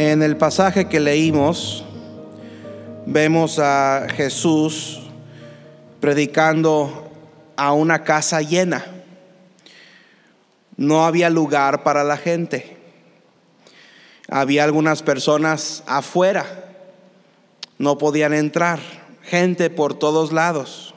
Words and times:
En 0.00 0.22
el 0.22 0.36
pasaje 0.36 0.88
que 0.88 1.00
leímos, 1.00 1.82
vemos 3.04 3.58
a 3.58 4.06
Jesús 4.08 5.00
predicando 5.98 7.10
a 7.56 7.72
una 7.72 8.04
casa 8.04 8.40
llena. 8.40 8.86
No 10.76 11.04
había 11.04 11.30
lugar 11.30 11.82
para 11.82 12.04
la 12.04 12.16
gente. 12.16 12.76
Había 14.30 14.62
algunas 14.62 15.02
personas 15.02 15.82
afuera. 15.84 16.46
No 17.76 17.98
podían 17.98 18.34
entrar. 18.34 18.78
Gente 19.24 19.68
por 19.68 19.98
todos 19.98 20.30
lados. 20.30 20.94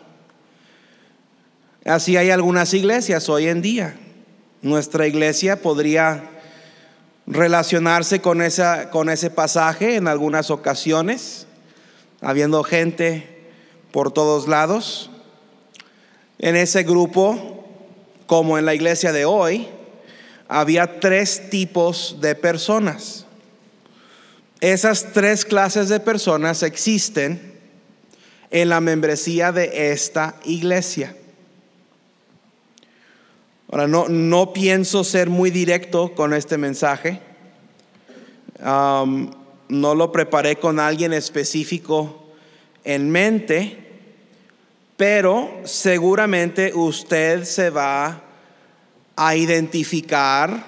Así 1.85 2.17
hay 2.17 2.29
algunas 2.29 2.71
iglesias 2.75 3.29
hoy 3.29 3.47
en 3.47 3.63
día. 3.63 3.95
Nuestra 4.61 5.07
iglesia 5.07 5.59
podría 5.59 6.40
relacionarse 7.31 8.19
con, 8.19 8.41
esa, 8.41 8.89
con 8.89 9.09
ese 9.09 9.29
pasaje 9.29 9.95
en 9.95 10.07
algunas 10.07 10.51
ocasiones, 10.51 11.47
habiendo 12.19 12.61
gente 12.63 13.47
por 13.91 14.11
todos 14.11 14.49
lados. 14.49 15.09
En 16.39 16.57
ese 16.57 16.83
grupo, 16.83 17.65
como 18.27 18.57
en 18.57 18.65
la 18.65 18.75
iglesia 18.75 19.13
de 19.13 19.23
hoy, 19.23 19.67
había 20.49 20.99
tres 20.99 21.49
tipos 21.49 22.17
de 22.19 22.35
personas. 22.35 23.25
Esas 24.59 25.13
tres 25.13 25.45
clases 25.45 25.87
de 25.87 26.01
personas 26.01 26.63
existen 26.63 27.59
en 28.49 28.67
la 28.67 28.81
membresía 28.81 29.53
de 29.53 29.93
esta 29.93 30.35
iglesia. 30.43 31.15
Ahora, 33.71 33.87
no, 33.87 34.09
no 34.09 34.51
pienso 34.51 35.05
ser 35.05 35.29
muy 35.29 35.49
directo 35.49 36.13
con 36.13 36.33
este 36.33 36.57
mensaje. 36.57 37.21
no 38.61 39.95
lo 39.95 40.11
preparé 40.11 40.57
con 40.57 40.77
alguien 40.77 41.13
específico 41.13 42.33
en 42.83 43.09
mente, 43.09 43.77
pero 44.97 45.61
seguramente 45.63 46.73
usted 46.75 47.45
se 47.45 47.69
va 47.69 48.21
a 49.15 49.35
identificar 49.37 50.65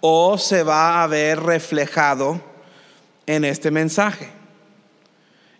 o 0.00 0.36
se 0.36 0.62
va 0.62 1.02
a 1.02 1.06
ver 1.06 1.40
reflejado 1.40 2.42
en 3.26 3.46
este 3.46 3.70
mensaje. 3.70 4.28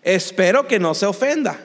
Espero 0.03 0.69
que 0.69 0.79
no 0.79 0.93
se 0.93 1.07
ofenda. 1.07 1.59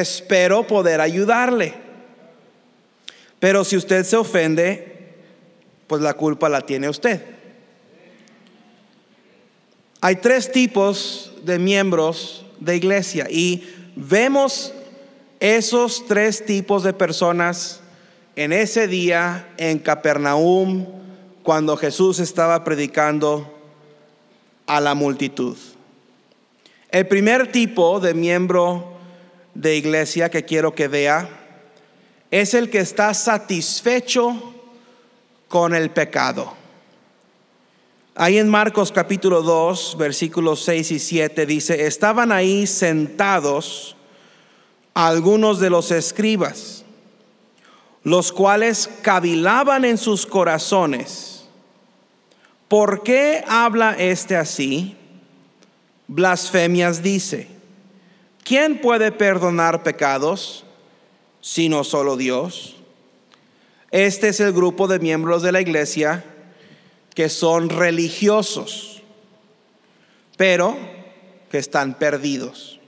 Espero 0.00 0.66
poder 0.66 1.00
ayudarle. 1.00 1.74
Pero 3.38 3.64
si 3.64 3.76
usted 3.76 4.04
se 4.04 4.16
ofende, 4.16 5.14
pues 5.86 6.02
la 6.02 6.14
culpa 6.14 6.48
la 6.48 6.60
tiene 6.60 6.88
usted. 6.88 7.22
Hay 10.00 10.16
tres 10.16 10.50
tipos 10.50 11.32
de 11.44 11.58
miembros 11.58 12.44
de 12.60 12.76
iglesia 12.76 13.26
y 13.30 13.66
vemos 13.94 14.72
esos 15.40 16.06
tres 16.06 16.44
tipos 16.44 16.82
de 16.82 16.92
personas 16.92 17.80
en 18.36 18.52
ese 18.52 18.86
día 18.86 19.48
en 19.56 19.78
Capernaum 19.78 20.86
cuando 21.42 21.76
Jesús 21.76 22.18
estaba 22.18 22.64
predicando 22.64 23.52
a 24.66 24.80
la 24.80 24.94
multitud. 24.94 25.56
El 26.90 27.06
primer 27.06 27.52
tipo 27.52 28.00
de 28.00 28.14
miembro 28.14 28.95
de 29.56 29.76
iglesia 29.76 30.30
que 30.30 30.44
quiero 30.44 30.74
que 30.74 30.86
vea 30.86 31.28
es 32.30 32.52
el 32.54 32.68
que 32.68 32.78
está 32.78 33.14
satisfecho 33.14 34.54
con 35.48 35.74
el 35.74 35.90
pecado. 35.90 36.54
Ahí 38.14 38.38
en 38.38 38.48
Marcos 38.48 38.92
capítulo 38.92 39.42
2, 39.42 39.96
versículos 39.98 40.62
6 40.64 40.90
y 40.90 40.98
7 40.98 41.46
dice, 41.46 41.86
estaban 41.86 42.32
ahí 42.32 42.66
sentados 42.66 43.96
algunos 44.94 45.60
de 45.60 45.70
los 45.70 45.90
escribas, 45.90 46.84
los 48.02 48.32
cuales 48.32 48.90
cavilaban 49.02 49.84
en 49.84 49.98
sus 49.98 50.26
corazones. 50.26 51.46
¿Por 52.68 53.02
qué 53.02 53.44
habla 53.46 53.92
este 53.98 54.36
así? 54.36 54.96
Blasfemias 56.08 57.02
dice. 57.02 57.55
¿Quién 58.46 58.80
puede 58.80 59.10
perdonar 59.10 59.82
pecados 59.82 60.64
sino 61.40 61.82
solo 61.82 62.16
Dios? 62.16 62.76
Este 63.90 64.28
es 64.28 64.38
el 64.38 64.52
grupo 64.52 64.86
de 64.86 65.00
miembros 65.00 65.42
de 65.42 65.50
la 65.50 65.60
iglesia 65.60 66.24
que 67.12 67.28
son 67.28 67.70
religiosos, 67.70 69.02
pero 70.36 70.78
que 71.50 71.58
están 71.58 71.94
perdidos. 71.94 72.78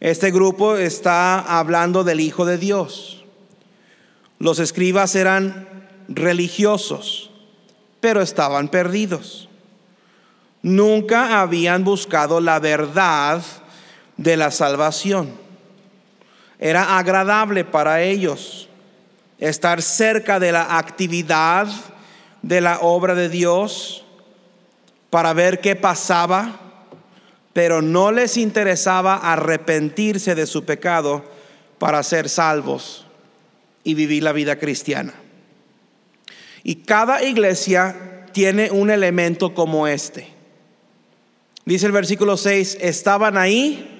Este 0.00 0.30
grupo 0.30 0.78
está 0.78 1.38
hablando 1.38 2.02
del 2.02 2.20
Hijo 2.20 2.46
de 2.46 2.56
Dios. 2.56 3.26
Los 4.38 4.60
escribas 4.60 5.14
eran 5.14 5.68
religiosos, 6.08 7.30
pero 8.00 8.22
estaban 8.22 8.68
perdidos. 8.68 9.50
Nunca 10.62 11.42
habían 11.42 11.84
buscado 11.84 12.40
la 12.40 12.60
verdad 12.60 13.42
de 14.16 14.36
la 14.36 14.50
salvación. 14.50 15.32
Era 16.58 16.98
agradable 16.98 17.64
para 17.64 18.02
ellos 18.02 18.68
estar 19.38 19.82
cerca 19.82 20.38
de 20.38 20.52
la 20.52 20.78
actividad 20.78 21.66
de 22.42 22.60
la 22.60 22.78
obra 22.80 23.14
de 23.14 23.28
Dios 23.28 24.04
para 25.10 25.32
ver 25.32 25.60
qué 25.60 25.76
pasaba, 25.76 26.60
pero 27.52 27.82
no 27.82 28.12
les 28.12 28.36
interesaba 28.36 29.16
arrepentirse 29.16 30.34
de 30.34 30.46
su 30.46 30.64
pecado 30.64 31.24
para 31.78 32.02
ser 32.02 32.28
salvos 32.28 33.06
y 33.84 33.94
vivir 33.94 34.22
la 34.22 34.32
vida 34.32 34.56
cristiana. 34.56 35.14
Y 36.62 36.76
cada 36.76 37.22
iglesia 37.22 38.26
tiene 38.32 38.70
un 38.70 38.90
elemento 38.90 39.54
como 39.54 39.86
este. 39.86 40.28
Dice 41.64 41.86
el 41.86 41.92
versículo 41.92 42.36
6, 42.36 42.78
estaban 42.80 43.36
ahí 43.36 43.91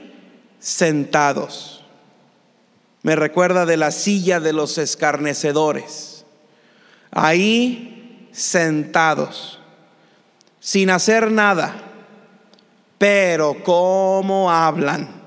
sentados. 0.62 1.84
Me 3.02 3.16
recuerda 3.16 3.66
de 3.66 3.76
la 3.76 3.90
silla 3.90 4.38
de 4.38 4.52
los 4.52 4.78
escarnecedores. 4.78 6.24
Ahí 7.10 8.28
sentados, 8.32 9.58
sin 10.60 10.88
hacer 10.88 11.30
nada, 11.30 11.74
pero 12.96 13.62
cómo 13.64 14.50
hablan. 14.50 15.20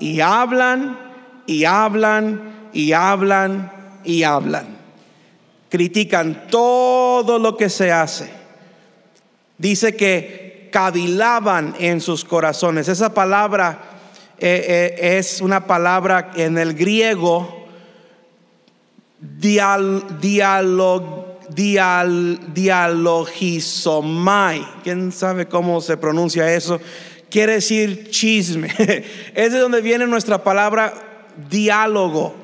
Y 0.00 0.20
hablan, 0.20 0.98
y 1.46 1.64
hablan, 1.64 2.70
y 2.72 2.92
hablan, 2.92 3.72
y 4.02 4.24
hablan. 4.24 4.76
Critican 5.70 6.48
todo 6.48 7.38
lo 7.38 7.56
que 7.56 7.70
se 7.70 7.92
hace. 7.92 8.28
Dice 9.56 9.94
que 9.94 10.68
cavilaban 10.72 11.76
en 11.78 12.00
sus 12.00 12.24
corazones. 12.24 12.88
Esa 12.88 13.14
palabra 13.14 13.93
eh, 14.38 14.96
eh, 14.98 15.18
es 15.18 15.40
una 15.40 15.66
palabra 15.66 16.32
en 16.34 16.58
el 16.58 16.74
griego 16.74 17.64
dial, 19.20 20.20
dialog, 20.20 21.38
dial, 21.50 22.40
dialogizomai. 22.52 24.66
¿Quién 24.82 25.12
sabe 25.12 25.46
cómo 25.46 25.80
se 25.80 25.96
pronuncia 25.96 26.52
eso? 26.52 26.80
Quiere 27.30 27.52
decir 27.54 28.10
chisme. 28.10 28.68
es 29.34 29.52
de 29.52 29.58
donde 29.58 29.80
viene 29.80 30.06
nuestra 30.06 30.44
palabra 30.44 30.92
diálogo. 31.48 32.34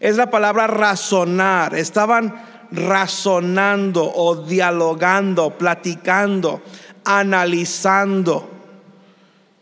Es 0.00 0.16
la 0.16 0.30
palabra 0.30 0.66
razonar. 0.66 1.76
Estaban 1.76 2.34
razonando 2.72 4.10
o 4.14 4.34
dialogando, 4.34 5.50
platicando, 5.50 6.62
analizando. 7.04 8.51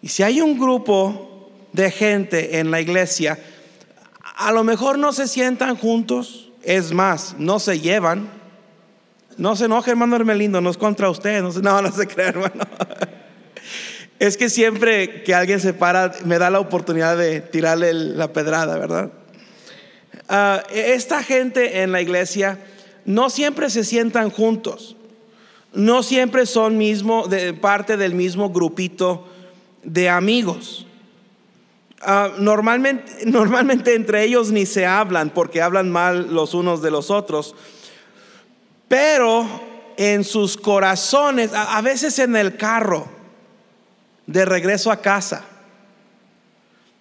Y 0.02 0.08
si 0.08 0.22
hay 0.22 0.40
un 0.40 0.58
grupo 0.58 1.50
de 1.72 1.90
gente 1.90 2.58
en 2.58 2.70
la 2.70 2.80
iglesia, 2.80 3.38
a 4.36 4.52
lo 4.52 4.64
mejor 4.64 4.98
no 4.98 5.12
se 5.12 5.28
sientan 5.28 5.76
juntos, 5.76 6.50
es 6.62 6.92
más, 6.92 7.36
no 7.38 7.58
se 7.58 7.80
llevan. 7.80 8.40
No 9.36 9.56
se 9.56 9.64
enoje, 9.64 9.92
hermano 9.92 10.16
Hermelindo, 10.16 10.60
no 10.60 10.68
es 10.68 10.76
contra 10.76 11.08
usted, 11.08 11.42
no, 11.42 11.50
no, 11.62 11.82
no 11.82 11.92
se 11.92 12.06
cree, 12.06 12.28
hermano. 12.28 12.64
Es 14.18 14.36
que 14.36 14.50
siempre 14.50 15.22
que 15.22 15.34
alguien 15.34 15.60
se 15.60 15.72
para, 15.72 16.12
me 16.26 16.38
da 16.38 16.50
la 16.50 16.60
oportunidad 16.60 17.16
de 17.16 17.40
tirarle 17.40 17.94
la 17.94 18.30
pedrada, 18.34 18.76
¿verdad? 18.76 19.10
Ah, 20.28 20.62
esta 20.70 21.22
gente 21.22 21.80
en 21.80 21.90
la 21.90 22.02
iglesia 22.02 22.58
no 23.06 23.30
siempre 23.30 23.70
se 23.70 23.82
sientan 23.82 24.28
juntos, 24.28 24.94
no 25.72 26.02
siempre 26.02 26.44
son 26.44 26.76
mismo, 26.76 27.28
de 27.28 27.54
parte 27.54 27.96
del 27.96 28.14
mismo 28.14 28.50
grupito 28.50 29.26
de 29.82 30.08
amigos. 30.08 30.86
Ah, 32.02 32.30
normalmente, 32.38 33.12
normalmente 33.26 33.94
entre 33.94 34.24
ellos 34.24 34.50
ni 34.50 34.66
se 34.66 34.86
hablan 34.86 35.30
porque 35.30 35.62
hablan 35.62 35.90
mal 35.90 36.32
los 36.32 36.54
unos 36.54 36.82
de 36.82 36.90
los 36.90 37.10
otros, 37.10 37.54
Pero 38.88 39.46
en 39.96 40.24
sus 40.24 40.56
corazones, 40.56 41.52
a, 41.54 41.80
veces 41.82 42.18
en 42.18 42.34
el 42.34 42.56
carro, 42.56 43.06
de 44.26 44.44
regreso 44.44 44.90
a 44.90 45.02
casa, 45.02 45.44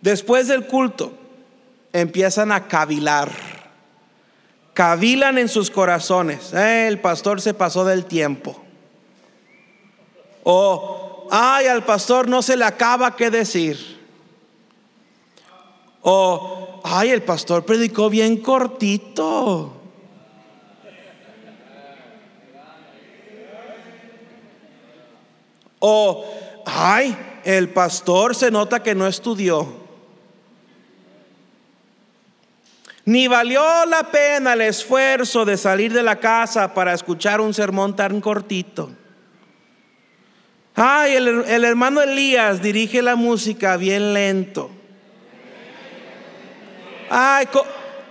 después 0.02 0.48
del 0.48 0.68
culto, 0.68 1.14
empiezan 1.94 2.52
a 2.52 2.68
cavilar. 2.68 3.32
Cavilan 4.74 5.38
en 5.38 5.48
sus 5.48 5.72
corazones. 5.72 6.54
Eh, 6.54 6.88
el 6.88 7.00
pastor 7.00 7.40
se 7.40 7.54
pasó 7.54 7.86
del 7.86 8.06
tiempo. 8.06 8.62
O, 10.44 11.09
ay, 11.32 11.68
al 11.68 11.84
pastor 11.84 12.28
no 12.28 12.42
se 12.42 12.58
le 12.58 12.66
acaba 12.66 13.16
qué 13.16 13.30
decir. 13.30 14.00
O, 16.02 16.82
ay, 16.84 17.10
el 17.10 17.24
pastor 17.24 17.66
predicó 17.66 18.10
bien 18.10 18.38
cortito. 18.38 19.74
O, 25.80 26.26
ay, 26.66 27.18
el 27.44 27.70
pastor 27.70 28.36
se 28.36 28.52
nota 28.52 28.84
que 28.84 28.96
no 28.96 29.08
estudió. 29.08 29.80
Ni 33.06 33.28
valió 33.28 33.86
la 33.86 34.12
pena 34.12 34.54
el 34.54 34.62
esfuerzo 34.62 35.44
de 35.44 35.58
salir 35.58 35.92
de 35.92 36.04
la 36.04 36.18
casa 36.20 36.74
para 36.74 36.94
escuchar 36.94 37.42
un 37.42 37.54
sermón 37.54 37.96
tan 37.96 38.22
cortito. 38.22 38.92
Ay, 40.82 41.16
el, 41.16 41.66
hermano 41.66 42.02
Elías 42.02 42.62
dirige 42.62 43.02
la 43.02 43.18
música 43.18 43.76
bien 43.76 44.14
lento. 44.14 44.72
Ay, 47.10 47.48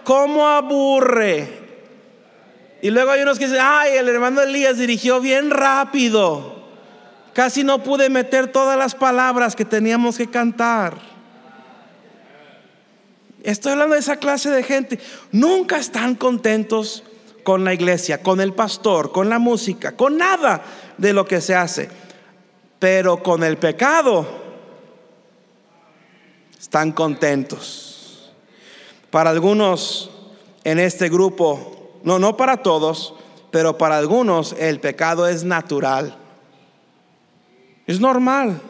¿cómo 0.04 0.46
aburre? 0.46 1.48
Y 2.82 2.90
luego 2.90 3.12
hay 3.12 3.22
unos 3.22 3.38
que 3.38 3.46
dicen, 3.46 3.62
ay, 3.62 3.96
el 3.96 4.06
hermano 4.06 4.42
Elías 4.42 4.76
dirigió 4.76 5.18
bien 5.18 5.48
rápido. 5.48 6.62
Casi 7.32 7.64
no 7.64 7.82
pude 7.82 8.10
meter 8.10 8.52
todas 8.52 8.76
las 8.76 8.94
palabras 8.94 9.56
que 9.56 9.64
teníamos 9.64 10.18
que 10.18 10.28
cantar. 10.28 10.98
Estoy 13.44 13.72
hablando 13.72 13.94
de 13.94 14.00
esa 14.00 14.16
clase 14.16 14.50
de 14.50 14.62
gente. 14.62 14.98
Nunca 15.32 15.78
están 15.78 16.16
contentos 16.16 17.02
con 17.44 17.64
la 17.64 17.72
iglesia, 17.72 18.22
con 18.22 18.42
el 18.42 18.52
pastor, 18.52 19.10
con 19.10 19.30
la 19.30 19.38
música, 19.38 19.96
con 19.96 20.18
nada 20.18 20.62
de 20.98 21.14
lo 21.14 21.24
que 21.24 21.40
se 21.40 21.54
hace. 21.54 22.07
Pero 22.78 23.22
con 23.22 23.42
el 23.42 23.56
pecado 23.56 24.26
están 26.58 26.92
contentos. 26.92 28.32
Para 29.10 29.30
algunos 29.30 30.10
en 30.64 30.78
este 30.78 31.08
grupo, 31.08 32.00
no, 32.04 32.18
no 32.18 32.36
para 32.36 32.58
todos, 32.58 33.14
pero 33.50 33.78
para 33.78 33.96
algunos 33.98 34.54
el 34.58 34.80
pecado 34.80 35.26
es 35.26 35.44
natural. 35.44 36.16
Es 37.86 38.00
normal. 38.00 38.60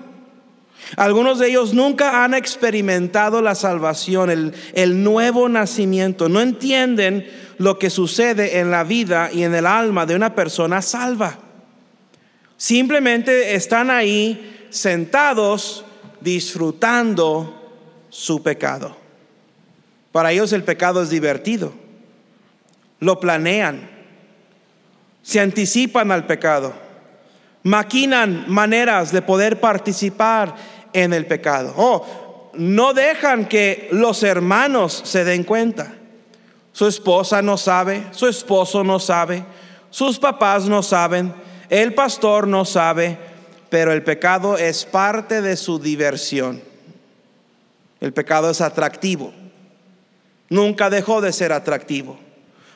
Algunos 0.96 1.38
de 1.38 1.48
ellos 1.48 1.74
nunca 1.74 2.24
han 2.24 2.34
experimentado 2.34 3.42
la 3.42 3.54
salvación, 3.54 4.30
el, 4.30 4.54
el, 4.74 5.02
nuevo 5.02 5.48
nacimiento. 5.48 6.28
No 6.28 6.40
entienden 6.40 7.28
lo 7.58 7.78
que 7.78 7.90
sucede 7.90 8.60
en 8.60 8.70
la 8.70 8.84
vida 8.84 9.30
y 9.32 9.42
en 9.42 9.54
el 9.54 9.66
alma 9.66 10.06
de 10.06 10.14
una 10.14 10.34
persona 10.34 10.80
salva. 10.80 11.38
Simplemente 12.58 13.54
están 13.54 13.88
ahí 13.88 14.66
sentados 14.68 15.84
disfrutando 16.20 17.70
su 18.10 18.42
pecado. 18.42 18.96
Para 20.10 20.32
ellos 20.32 20.52
el 20.52 20.64
pecado 20.64 21.00
es 21.00 21.08
divertido. 21.08 21.72
Lo 22.98 23.20
planean. 23.20 23.88
Se 25.22 25.38
anticipan 25.38 26.10
al 26.10 26.26
pecado. 26.26 26.74
Maquinan 27.62 28.46
maneras 28.48 29.12
de 29.12 29.22
poder 29.22 29.60
participar 29.60 30.56
en 30.92 31.12
el 31.12 31.26
pecado. 31.26 31.72
Oh, 31.76 32.50
no 32.54 32.92
dejan 32.92 33.46
que 33.46 33.88
los 33.92 34.24
hermanos 34.24 35.00
se 35.04 35.24
den 35.24 35.44
cuenta. 35.44 35.94
Su 36.72 36.88
esposa 36.88 37.40
no 37.40 37.56
sabe, 37.56 38.04
su 38.10 38.26
esposo 38.26 38.82
no 38.82 38.98
sabe, 38.98 39.44
sus 39.90 40.18
papás 40.18 40.64
no 40.64 40.82
saben 40.82 41.32
el 41.70 41.94
pastor 41.94 42.46
no 42.46 42.64
sabe, 42.64 43.18
pero 43.68 43.92
el 43.92 44.02
pecado 44.02 44.56
es 44.56 44.84
parte 44.84 45.42
de 45.42 45.56
su 45.56 45.78
diversión. 45.78 46.62
El 48.00 48.12
pecado 48.12 48.50
es 48.50 48.60
atractivo. 48.60 49.32
Nunca 50.48 50.88
dejó 50.88 51.20
de 51.20 51.32
ser 51.32 51.52
atractivo. 51.52 52.18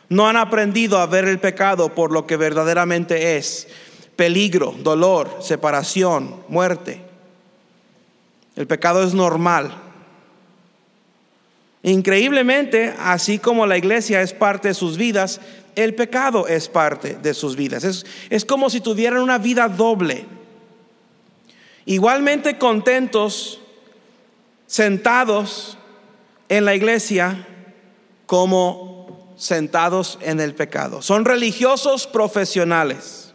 No 0.09 0.29
han 0.29 0.37
aprendido 0.37 0.99
a 0.99 1.07
ver 1.07 1.25
el 1.25 1.39
pecado 1.39 1.95
por 1.95 2.13
lo 2.13 2.27
que 2.27 2.37
verdaderamente 2.37 3.37
es. 3.37 3.69
Peligro, 4.17 4.75
dolor, 4.79 5.39
separación, 5.41 6.43
muerte. 6.49 7.01
El 8.57 8.67
pecado 8.67 9.03
es 9.03 9.15
normal. 9.15 9.73
Increíblemente, 11.83 12.95
así 13.01 13.39
como 13.39 13.67
la 13.67 13.79
iglesia 13.79 14.21
es 14.21 14.33
parte 14.33 14.69
de 14.69 14.75
sus 14.75 14.97
vidas, 14.97 15.41
el 15.75 15.95
pecado 15.95 16.47
es 16.47 16.69
parte 16.69 17.15
de 17.15 17.35
sus 17.35 17.57
vidas. 17.57 17.85
Es, 17.85 18.07
es 18.31 18.45
como 18.45 18.71
si 18.71 18.81
tuvieran 18.81 19.23
una 19.23 19.39
vida 19.39 19.69
doble. 19.69 20.27
Igualmente 21.85 22.59
contentos, 22.59 23.61
sentados 24.67 25.77
en 26.49 26.65
la 26.65 26.75
iglesia 26.75 27.47
como 28.27 29.35
sentados 29.37 30.19
en 30.23 30.41
el 30.41 30.55
pecado. 30.55 31.03
Son 31.03 31.25
religiosos 31.25 32.07
profesionales. 32.07 33.33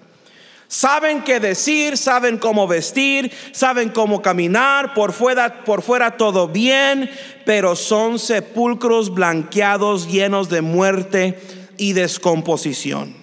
Saben 0.69 1.23
qué 1.23 1.39
decir, 1.39 1.97
saben 1.97 2.37
cómo 2.37 2.67
vestir, 2.67 3.31
saben 3.53 3.89
cómo 3.89 4.21
caminar, 4.21 4.93
por 4.93 5.13
fuera, 5.13 5.63
por 5.63 5.81
fuera 5.81 6.17
todo 6.17 6.47
bien, 6.49 7.09
pero 7.45 7.75
son 7.75 8.19
sepulcros 8.19 9.13
blanqueados 9.13 10.07
llenos 10.07 10.49
de 10.49 10.61
muerte 10.61 11.39
y 11.77 11.93
descomposición. 11.93 13.15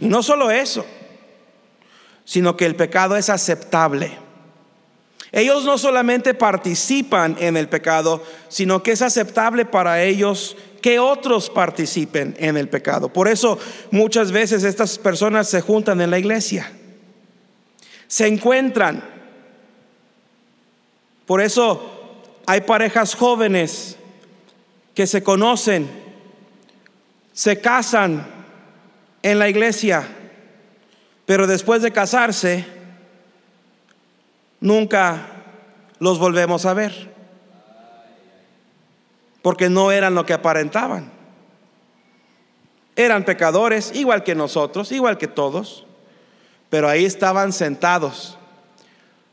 No 0.00 0.22
solo 0.22 0.50
eso, 0.50 0.84
sino 2.24 2.56
que 2.56 2.66
el 2.66 2.76
pecado 2.76 3.16
es 3.16 3.30
aceptable. 3.30 4.18
Ellos 5.32 5.64
no 5.64 5.78
solamente 5.78 6.34
participan 6.34 7.36
en 7.38 7.56
el 7.56 7.68
pecado, 7.68 8.22
sino 8.48 8.82
que 8.82 8.92
es 8.92 9.02
aceptable 9.02 9.64
para 9.64 10.02
ellos 10.02 10.56
que 10.80 10.98
otros 10.98 11.50
participen 11.50 12.36
en 12.38 12.56
el 12.56 12.68
pecado. 12.68 13.12
Por 13.12 13.28
eso 13.28 13.58
muchas 13.90 14.30
veces 14.30 14.62
estas 14.62 14.98
personas 14.98 15.48
se 15.48 15.60
juntan 15.60 16.00
en 16.00 16.10
la 16.10 16.18
iglesia, 16.18 16.70
se 18.06 18.26
encuentran. 18.26 19.02
Por 21.26 21.40
eso 21.40 21.92
hay 22.46 22.60
parejas 22.60 23.14
jóvenes 23.14 23.96
que 24.94 25.06
se 25.06 25.22
conocen 25.22 26.05
se 27.36 27.60
casan 27.60 28.26
en 29.22 29.38
la 29.38 29.50
iglesia, 29.50 30.08
pero 31.26 31.46
después 31.46 31.82
de 31.82 31.92
casarse, 31.92 32.64
nunca 34.58 35.26
los 35.98 36.18
volvemos 36.18 36.64
a 36.64 36.72
ver, 36.72 37.12
porque 39.42 39.68
no 39.68 39.92
eran 39.92 40.14
lo 40.14 40.24
que 40.24 40.32
aparentaban. 40.32 41.12
Eran 42.96 43.26
pecadores, 43.26 43.94
igual 43.94 44.24
que 44.24 44.34
nosotros, 44.34 44.90
igual 44.90 45.18
que 45.18 45.28
todos, 45.28 45.84
pero 46.70 46.88
ahí 46.88 47.04
estaban 47.04 47.52
sentados, 47.52 48.38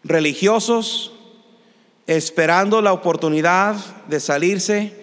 religiosos, 0.04 1.14
esperando 2.06 2.82
la 2.82 2.92
oportunidad 2.92 3.78
de 4.10 4.20
salirse 4.20 4.94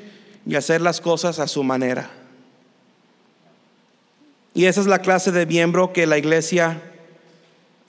y 0.45 0.55
hacer 0.55 0.83
las 0.83 1.01
cosas 1.01 1.39
a 1.39 1.49
su 1.49 1.65
manera. 1.65 2.20
Y 4.55 4.67
esa 4.67 4.81
es 4.81 4.87
la 4.87 5.01
clase 5.01 5.33
de 5.33 5.47
miembro 5.47 5.93
que 5.93 6.07
la 6.07 6.19
iglesia, 6.19 6.83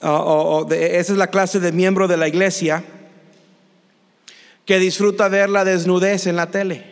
esa 0.00 1.12
es 1.12 1.18
la 1.18 1.26
clase 1.28 1.60
de 1.60 1.72
miembro 1.72 2.08
de 2.08 2.16
la 2.16 2.28
iglesia 2.28 2.84
que 4.64 4.78
disfruta 4.78 5.28
ver 5.28 5.50
la 5.50 5.64
desnudez 5.64 6.26
en 6.26 6.36
la 6.36 6.50
tele. 6.50 6.84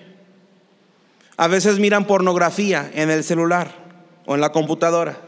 A 1.37 1.47
veces 1.47 1.79
miran 1.79 2.07
pornografía 2.07 2.91
en 2.95 3.11
el 3.11 3.25
celular 3.25 3.73
o 4.27 4.35
en 4.35 4.41
la 4.41 4.53
computadora. 4.53 5.19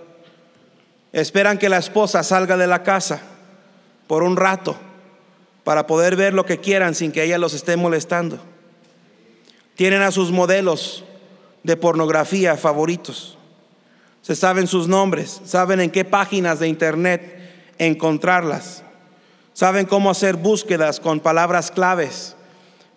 Esperan 1.13 1.59
que 1.59 1.69
la 1.69 1.79
esposa 1.79 2.23
salga 2.23 2.57
de 2.57 2.67
la 2.67 2.83
casa 2.83 3.21
por 4.07 4.23
un 4.23 4.37
rato 4.37 4.77
para 5.65 5.87
poder 5.87 6.17
ver 6.17 6.35
lo 6.35 6.45
que 6.45 6.59
quieran 6.59 6.95
sin 6.95 7.13
que 7.13 7.23
ella 7.23 7.39
los 7.39 7.55
esté 7.55 7.77
molestando. 7.77 8.39
Tienen 9.75 10.03
a 10.03 10.11
sus 10.11 10.33
modelos 10.33 11.05
de 11.63 11.77
pornografía 11.77 12.57
favoritos. 12.57 13.39
Se 14.23 14.37
saben 14.37 14.67
sus 14.67 14.88
nombres, 14.88 15.41
saben 15.45 15.81
en 15.81 15.91
qué 15.91 16.05
páginas 16.05 16.61
de 16.61 16.69
internet 16.69 17.75
encontrarlas, 17.79 18.83
saben 19.52 19.85
cómo 19.85 20.11
hacer 20.11 20.37
búsquedas 20.37 21.00
con 21.00 21.21
palabras 21.21 21.71
claves 21.71 22.37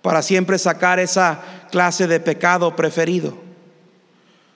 para 0.01 0.21
siempre 0.21 0.59
sacar 0.59 0.99
esa 0.99 1.41
clase 1.71 2.07
de 2.07 2.19
pecado 2.19 2.75
preferido. 2.75 3.35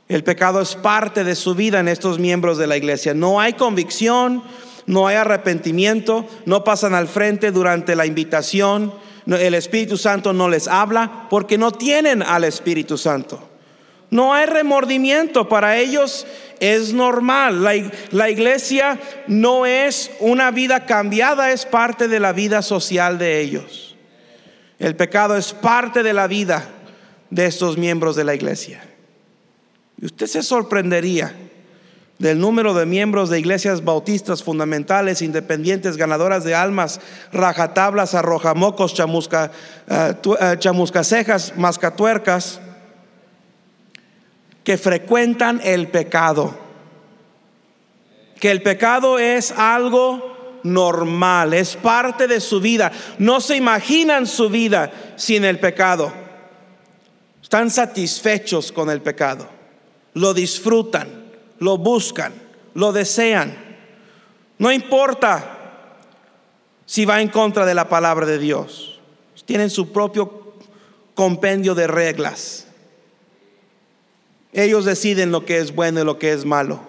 El 0.08 0.24
pecado 0.24 0.62
es 0.62 0.76
parte 0.76 1.24
de 1.24 1.36
su 1.36 1.56
vida 1.56 1.80
en 1.80 1.88
estos 1.88 2.20
miembros 2.20 2.58
de 2.58 2.68
la 2.68 2.78
iglesia. 2.78 3.14
No 3.14 3.40
hay 3.40 3.54
convicción, 3.54 4.44
no 4.86 5.08
hay 5.08 5.18
arrepentimiento, 5.18 6.28
no 6.46 6.64
pasan 6.64 6.96
al 6.96 7.08
frente 7.08 7.52
durante 7.52 7.96
la 7.96 8.06
invitación, 8.06 8.94
el 9.26 9.54
Espíritu 9.54 9.98
Santo 9.98 10.34
no 10.34 10.50
les 10.50 10.68
habla 10.68 11.28
porque 11.30 11.58
no 11.58 11.72
tienen 11.72 12.24
al 12.24 12.44
Espíritu 12.44 12.98
Santo. 12.98 13.40
No 14.12 14.34
hay 14.34 14.48
remordimiento 14.48 15.48
para 15.48 15.78
ellos, 15.78 16.26
es 16.60 16.94
normal. 16.94 17.64
La, 18.12 18.30
iglesia 18.30 19.00
no 19.28 19.66
es 19.66 20.12
una 20.20 20.52
vida 20.52 20.86
cambiada, 20.86 21.52
es 21.52 21.66
parte 21.66 22.08
de 22.08 22.20
la 22.20 22.34
vida 22.34 22.62
social 22.62 23.18
de 23.20 23.40
ellos. 23.40 23.96
El 24.80 24.96
pecado 24.96 25.36
es 25.38 25.54
parte 25.54 26.04
de 26.04 26.14
la 26.14 26.28
vida 26.28 26.68
de 27.30 27.46
estos 27.46 27.78
miembros 27.78 28.16
de 28.16 28.24
la 28.24 28.34
iglesia. 28.34 28.82
Y 30.02 30.06
usted 30.06 30.26
se 30.26 30.42
sorprendería 30.42 31.36
del 32.18 32.40
número 32.40 32.74
de 32.74 32.86
miembros 32.86 33.30
de 33.30 33.40
iglesias 33.40 33.84
bautistas 33.84 34.44
fundamentales, 34.44 35.22
independientes, 35.22 35.98
ganadoras 35.98 36.44
de 36.44 36.56
almas, 36.56 37.00
rajatablas, 37.32 38.16
arrojamocos, 38.16 38.94
chamusca, 38.94 39.52
uh, 39.88 40.56
chamuscacejas, 40.58 41.54
mascatuercas, 41.56 42.60
que 44.70 44.78
frecuentan 44.78 45.60
el 45.64 45.88
pecado. 45.88 46.56
Que 48.40 48.52
el 48.52 48.62
pecado 48.62 49.18
es 49.18 49.50
algo 49.50 50.62
normal, 50.62 51.56
es 51.56 51.76
parte 51.76 52.28
de 52.28 52.40
su 52.40 52.62
vida. 52.62 52.92
No 53.18 53.42
se 53.42 53.56
imaginan 53.56 54.28
su 54.28 54.48
vida 54.48 54.92
sin 55.16 55.44
el 55.44 55.60
pecado. 55.60 56.14
Están 57.42 57.72
satisfechos 57.72 58.72
con 58.72 58.92
el 58.92 59.02
pecado 59.02 59.50
lo 60.14 60.36
disfrutan, 60.36 61.32
lo 61.58 61.80
buscan, 61.80 62.32
lo 62.76 62.92
desean. 62.92 63.58
No 64.60 64.72
importa 64.72 65.88
si 66.86 67.06
va 67.06 67.22
en 67.22 67.30
contra 67.30 67.66
de 67.66 67.74
la 67.74 67.90
palabra 67.90 68.28
de 68.28 68.38
Dios. 68.38 69.00
Tienen 69.46 69.72
su 69.72 69.92
propio 69.92 70.54
compendio 71.16 71.74
de 71.74 71.88
reglas. 71.88 72.69
Ellos 74.54 74.86
deciden 74.86 75.32
lo 75.32 75.46
que 75.46 75.60
es 75.60 75.76
bueno 75.76 76.02
y 76.02 76.06
lo 76.06 76.18
que 76.18 76.32
es 76.32 76.46
malo. 76.46 76.80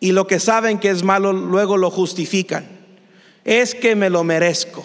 Y 0.00 0.12
lo 0.12 0.26
que 0.26 0.38
saben 0.38 0.78
que 0.78 0.90
es 0.90 1.02
malo 1.02 1.32
luego 1.32 1.76
lo 1.76 1.90
justifican. 1.90 2.66
Es 3.44 3.74
que 3.74 3.96
me 3.96 4.10
lo 4.10 4.24
merezco. 4.24 4.84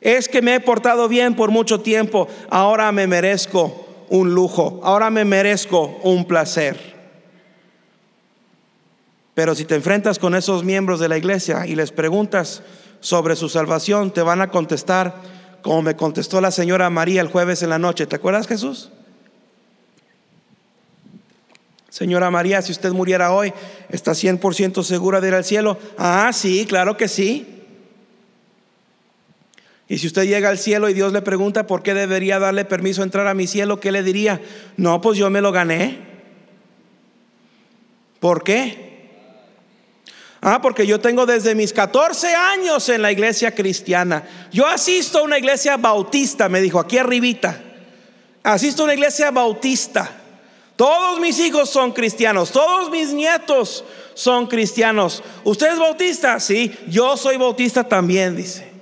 Es 0.00 0.28
que 0.28 0.42
me 0.42 0.56
he 0.56 0.60
portado 0.60 1.08
bien 1.08 1.34
por 1.34 1.50
mucho 1.50 1.80
tiempo, 1.80 2.26
ahora 2.50 2.90
me 2.90 3.06
merezco 3.06 3.86
un 4.08 4.34
lujo, 4.34 4.80
ahora 4.82 5.10
me 5.10 5.24
merezco 5.24 6.00
un 6.02 6.24
placer. 6.24 6.76
Pero 9.34 9.54
si 9.54 9.64
te 9.64 9.76
enfrentas 9.76 10.18
con 10.18 10.34
esos 10.34 10.64
miembros 10.64 10.98
de 10.98 11.08
la 11.08 11.16
iglesia 11.16 11.66
y 11.66 11.76
les 11.76 11.92
preguntas 11.92 12.62
sobre 13.00 13.36
su 13.36 13.48
salvación, 13.48 14.10
te 14.12 14.22
van 14.22 14.40
a 14.40 14.50
contestar 14.50 15.14
como 15.62 15.82
me 15.82 15.96
contestó 15.96 16.40
la 16.40 16.50
señora 16.50 16.90
María 16.90 17.20
el 17.20 17.28
jueves 17.28 17.62
en 17.62 17.70
la 17.70 17.78
noche. 17.78 18.06
¿Te 18.06 18.16
acuerdas 18.16 18.48
Jesús? 18.48 18.90
Señora 21.92 22.30
María, 22.30 22.62
si 22.62 22.72
usted 22.72 22.90
muriera 22.92 23.34
hoy, 23.34 23.52
¿está 23.90 24.12
100% 24.12 24.82
segura 24.82 25.20
de 25.20 25.28
ir 25.28 25.34
al 25.34 25.44
cielo? 25.44 25.76
Ah, 25.98 26.30
sí, 26.32 26.64
claro 26.64 26.96
que 26.96 27.06
sí. 27.06 27.46
Y 29.88 29.98
si 29.98 30.06
usted 30.06 30.24
llega 30.24 30.48
al 30.48 30.56
cielo 30.56 30.88
y 30.88 30.94
Dios 30.94 31.12
le 31.12 31.20
pregunta 31.20 31.66
por 31.66 31.82
qué 31.82 31.92
debería 31.92 32.38
darle 32.38 32.64
permiso 32.64 33.02
a 33.02 33.04
entrar 33.04 33.26
a 33.26 33.34
mi 33.34 33.46
cielo, 33.46 33.78
¿qué 33.78 33.92
le 33.92 34.02
diría? 34.02 34.40
No, 34.78 35.02
pues 35.02 35.18
yo 35.18 35.28
me 35.28 35.42
lo 35.42 35.52
gané. 35.52 35.98
¿Por 38.20 38.42
qué? 38.42 39.10
Ah, 40.40 40.62
porque 40.62 40.86
yo 40.86 40.98
tengo 40.98 41.26
desde 41.26 41.54
mis 41.54 41.74
14 41.74 42.34
años 42.34 42.88
en 42.88 43.02
la 43.02 43.12
iglesia 43.12 43.54
cristiana. 43.54 44.24
Yo 44.50 44.66
asisto 44.66 45.18
a 45.18 45.24
una 45.24 45.36
iglesia 45.36 45.76
bautista, 45.76 46.48
me 46.48 46.62
dijo, 46.62 46.80
aquí 46.80 46.96
arribita. 46.96 47.60
Asisto 48.42 48.80
a 48.80 48.84
una 48.84 48.94
iglesia 48.94 49.30
bautista. 49.30 50.21
Todos 50.76 51.20
mis 51.20 51.38
hijos 51.38 51.70
son 51.70 51.92
cristianos, 51.92 52.50
todos 52.50 52.90
mis 52.90 53.12
nietos 53.12 53.84
son 54.14 54.46
cristianos. 54.46 55.22
¿Usted 55.44 55.72
es 55.72 55.78
bautista? 55.78 56.40
Sí, 56.40 56.72
yo 56.88 57.16
soy 57.16 57.36
bautista 57.36 57.84
también, 57.84 58.36
dice. 58.36 58.72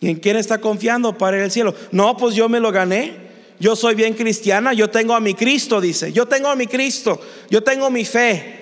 ¿Y 0.00 0.10
en 0.10 0.16
quién 0.16 0.36
está 0.36 0.58
confiando 0.58 1.18
para 1.18 1.38
ir 1.38 1.42
al 1.42 1.50
cielo? 1.50 1.74
No, 1.90 2.16
pues 2.16 2.34
yo 2.34 2.48
me 2.48 2.60
lo 2.60 2.70
gané. 2.70 3.28
Yo 3.60 3.74
soy 3.74 3.96
bien 3.96 4.14
cristiana, 4.14 4.72
yo 4.72 4.88
tengo 4.88 5.14
a 5.14 5.20
mi 5.20 5.34
Cristo, 5.34 5.80
dice. 5.80 6.12
Yo 6.12 6.26
tengo 6.26 6.48
a 6.48 6.54
mi 6.54 6.68
Cristo, 6.68 7.20
yo 7.50 7.62
tengo 7.64 7.90
mi 7.90 8.04
fe. 8.04 8.54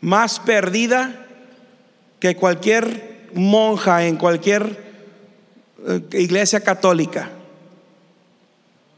Más 0.00 0.38
perdida 0.38 1.26
que 2.20 2.36
cualquier 2.36 3.28
monja 3.34 4.06
en 4.06 4.16
cualquier 4.16 4.84
eh, 5.86 6.00
iglesia 6.12 6.60
católica. 6.60 7.30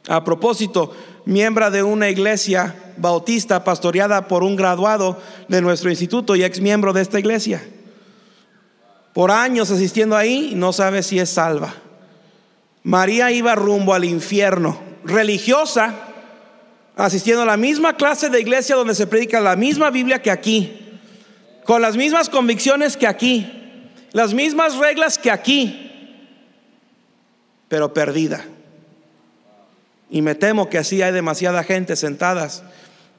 A 0.09 0.23
propósito, 0.25 0.93
miembro 1.25 1.71
de 1.71 1.83
una 1.83 2.11
iglesia 2.11 2.75
bautista 2.97 3.65
pastoreada 3.65 4.29
por 4.29 4.43
un 4.43 4.57
graduado 4.57 5.19
de 5.49 5.61
nuestro 5.61 5.91
instituto 5.91 6.37
y 6.37 6.45
ex 6.45 6.61
miembro 6.61 6.93
de 6.93 7.03
esta 7.03 7.19
iglesia 7.19 7.63
por 9.15 9.31
años 9.31 9.71
asistiendo 9.71 10.17
ahí 10.17 10.53
no 10.55 10.73
sabe 10.73 11.03
si 11.03 11.19
es 11.19 11.31
salva. 11.31 11.73
María 12.83 13.31
iba 13.31 13.55
rumbo 13.55 13.95
al 13.95 14.05
infierno, 14.05 14.79
religiosa, 15.05 15.95
asistiendo 16.97 17.43
a 17.43 17.47
la 17.47 17.57
misma 17.57 17.97
clase 17.97 18.29
de 18.29 18.41
iglesia 18.41 18.75
donde 18.75 18.95
se 18.95 19.07
predica 19.07 19.41
la 19.41 19.57
misma 19.57 19.91
Biblia 19.91 20.21
que 20.21 20.33
aquí, 20.33 20.99
con 21.65 21.81
las 21.81 21.97
mismas 21.97 22.29
convicciones 22.29 22.97
que 22.97 23.07
aquí, 23.07 23.91
las 24.11 24.35
mismas 24.35 24.77
reglas 24.77 25.17
que 25.17 25.31
aquí, 25.31 25.91
pero 27.69 27.95
perdida. 27.95 28.45
Y 30.15 30.23
me 30.23 30.37
temo 30.37 30.71
que 30.71 30.79
así 30.79 31.03
hay 31.03 31.13
demasiada 31.13 31.65
gente 31.65 31.97
sentadas 31.97 32.63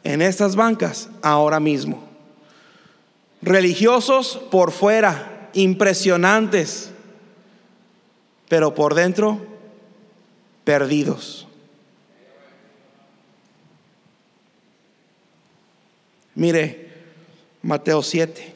en 0.05 0.21
estas 0.21 0.55
bancas 0.55 1.09
ahora 1.21 1.59
mismo. 1.59 2.01
Religiosos 3.41 4.39
por 4.49 4.71
fuera, 4.71 5.49
impresionantes, 5.51 6.91
pero 8.47 8.73
por 8.73 8.95
dentro 8.95 9.45
perdidos. 10.63 11.49
Mire, 16.33 16.93
Mateo 17.61 18.01
7. 18.01 18.53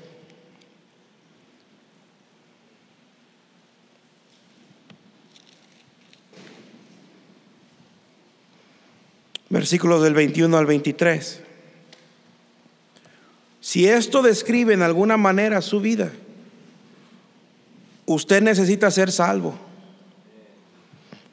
Versículos 9.59 10.01
del 10.01 10.13
21 10.13 10.57
al 10.57 10.65
23. 10.65 11.41
Si 13.59 13.85
esto 13.85 14.21
describe 14.21 14.73
en 14.73 14.81
alguna 14.81 15.17
manera 15.17 15.61
su 15.61 15.81
vida, 15.81 16.13
usted 18.05 18.41
necesita 18.41 18.89
ser 18.89 19.11
salvo. 19.11 19.59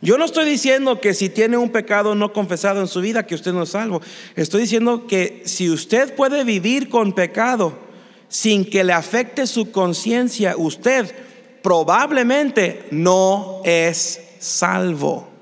Yo 0.00 0.18
no 0.18 0.24
estoy 0.24 0.44
diciendo 0.44 1.00
que 1.00 1.14
si 1.14 1.28
tiene 1.28 1.56
un 1.56 1.70
pecado 1.70 2.16
no 2.16 2.32
confesado 2.32 2.80
en 2.80 2.88
su 2.88 3.00
vida, 3.00 3.24
que 3.24 3.36
usted 3.36 3.52
no 3.52 3.62
es 3.62 3.68
salvo. 3.68 4.02
Estoy 4.34 4.62
diciendo 4.62 5.06
que 5.06 5.42
si 5.44 5.70
usted 5.70 6.12
puede 6.16 6.42
vivir 6.42 6.88
con 6.88 7.12
pecado 7.12 7.78
sin 8.26 8.68
que 8.68 8.82
le 8.82 8.92
afecte 8.92 9.46
su 9.46 9.70
conciencia, 9.70 10.56
usted 10.56 11.14
probablemente 11.62 12.88
no 12.90 13.60
es 13.62 14.20
salvo. 14.40 15.35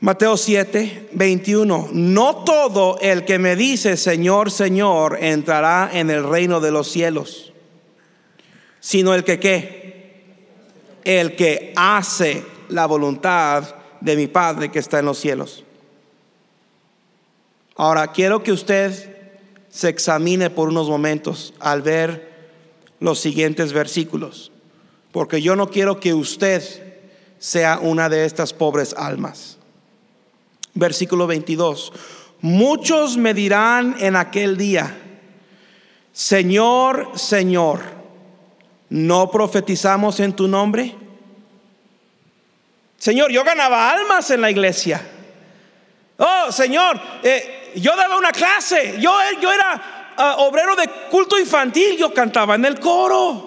Mateo 0.00 0.36
7, 0.36 1.10
21. 1.12 1.88
No 1.92 2.44
todo 2.44 2.98
el 3.00 3.24
que 3.24 3.38
me 3.38 3.56
dice 3.56 3.96
Señor, 3.96 4.50
Señor 4.50 5.18
entrará 5.20 5.90
en 5.92 6.10
el 6.10 6.28
reino 6.28 6.60
de 6.60 6.70
los 6.70 6.88
cielos 6.88 7.48
sino 8.80 9.14
el 9.14 9.24
que 9.24 9.38
qué? 9.38 10.26
El 11.04 11.36
que 11.36 11.72
hace 11.76 12.44
la 12.68 12.86
voluntad 12.86 13.74
de 14.00 14.16
mi 14.16 14.26
Padre 14.26 14.70
que 14.70 14.78
está 14.78 14.98
en 14.98 15.06
los 15.06 15.18
cielos. 15.18 15.64
Ahora, 17.76 18.12
quiero 18.12 18.42
que 18.42 18.52
usted 18.52 19.16
se 19.68 19.88
examine 19.88 20.50
por 20.50 20.68
unos 20.68 20.88
momentos 20.88 21.54
al 21.60 21.82
ver 21.82 22.32
los 23.00 23.20
siguientes 23.20 23.72
versículos, 23.72 24.50
porque 25.12 25.40
yo 25.40 25.54
no 25.54 25.70
quiero 25.70 26.00
que 26.00 26.14
usted 26.14 26.62
sea 27.38 27.78
una 27.78 28.08
de 28.08 28.24
estas 28.24 28.52
pobres 28.52 28.94
almas. 28.96 29.57
Versículo 30.78 31.26
22. 31.26 31.92
Muchos 32.40 33.16
me 33.16 33.34
dirán 33.34 33.96
en 33.98 34.16
aquel 34.16 34.56
día, 34.56 34.96
Señor, 36.12 37.12
Señor, 37.18 37.98
¿No 38.90 39.30
profetizamos 39.30 40.18
en 40.20 40.34
tu 40.34 40.48
nombre? 40.48 40.94
Señor, 42.96 43.30
yo 43.30 43.44
ganaba 43.44 43.90
almas 43.90 44.30
en 44.30 44.40
la 44.40 44.50
iglesia. 44.50 45.06
Oh, 46.16 46.50
Señor, 46.50 46.98
eh, 47.22 47.72
yo 47.76 47.94
daba 47.94 48.16
una 48.16 48.32
clase. 48.32 48.96
Yo, 48.98 49.14
yo 49.40 49.52
era 49.52 50.14
ah, 50.16 50.36
obrero 50.38 50.74
de 50.74 50.88
culto 51.10 51.38
infantil. 51.38 51.96
Yo 51.98 52.12
cantaba 52.14 52.54
en 52.54 52.64
el 52.64 52.80
coro. 52.80 53.46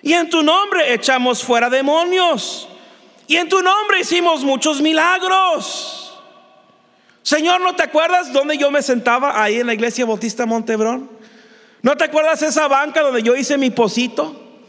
Y 0.00 0.12
en 0.12 0.30
tu 0.30 0.42
nombre 0.42 0.94
echamos 0.94 1.42
fuera 1.42 1.68
demonios. 1.68 2.68
Y 3.26 3.36
en 3.36 3.48
tu 3.48 3.60
nombre 3.60 4.00
hicimos 4.00 4.44
muchos 4.44 4.80
milagros. 4.80 6.05
Señor, 7.26 7.60
¿no 7.60 7.74
te 7.74 7.82
acuerdas 7.82 8.32
dónde 8.32 8.56
yo 8.56 8.70
me 8.70 8.82
sentaba 8.82 9.42
ahí 9.42 9.58
en 9.58 9.66
la 9.66 9.74
iglesia 9.74 10.06
Bautista 10.06 10.46
Montebrón? 10.46 11.10
¿No 11.82 11.96
te 11.96 12.04
acuerdas 12.04 12.40
esa 12.42 12.68
banca 12.68 13.02
donde 13.02 13.20
yo 13.20 13.34
hice 13.34 13.58
mi 13.58 13.70
posito? 13.70 14.60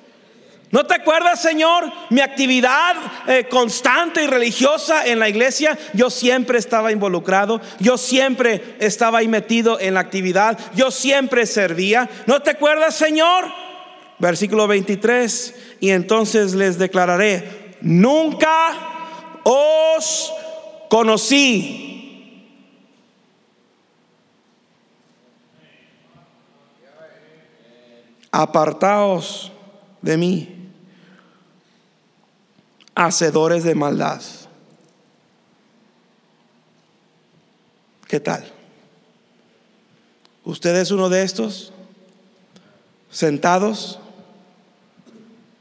¿No 0.72 0.84
te 0.88 0.96
acuerdas, 0.96 1.40
Señor, 1.40 1.84
mi 2.10 2.20
actividad 2.20 2.96
eh, 3.28 3.46
constante 3.48 4.24
y 4.24 4.28
religiosa 4.28 5.06
en 5.06 5.20
la 5.20 5.30
iglesia? 5.30 5.78
Yo 5.94 6.10
siempre 6.10 6.58
estaba 6.58 6.92
involucrado, 6.92 7.62
yo 7.78 7.96
siempre 7.96 8.76
estaba 8.80 9.20
ahí 9.20 9.28
metido 9.28 9.80
en 9.80 9.94
la 9.94 10.00
actividad, 10.00 10.58
yo 10.74 10.90
siempre 10.90 11.46
servía. 11.46 12.10
¿No 12.26 12.42
te 12.42 12.50
acuerdas, 12.50 12.96
Señor? 12.96 13.54
Versículo 14.18 14.66
23, 14.66 15.56
y 15.80 15.92
entonces 15.92 16.56
les 16.56 16.80
declararé, 16.80 17.76
nunca 17.82 18.72
os 19.44 20.34
conocí. 20.90 21.97
Apartaos 28.40 29.52
de 30.00 30.16
mí 30.16 30.70
hacedores 32.94 33.64
de 33.64 33.74
maldad. 33.74 34.22
¿Qué 38.08 38.20
tal? 38.20 38.46
¿Usted 40.46 40.76
es 40.76 40.92
uno 40.92 41.10
de 41.10 41.24
estos? 41.24 41.74
Sentados, 43.10 44.00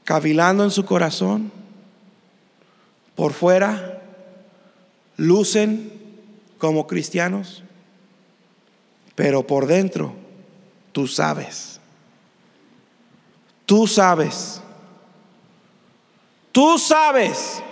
cavilando 0.04 0.62
en 0.62 0.70
su 0.70 0.84
corazón, 0.84 1.50
por 3.14 3.32
fuera, 3.32 4.02
lucen 5.16 5.90
como 6.58 6.86
cristianos, 6.86 7.62
pero 9.14 9.46
por 9.46 9.66
dentro, 9.66 10.12
tú 10.92 11.06
sabes. 11.06 11.75
Tú 13.66 13.86
sabes 13.86 14.62
Tú 16.56 16.78
sabes 16.78 17.62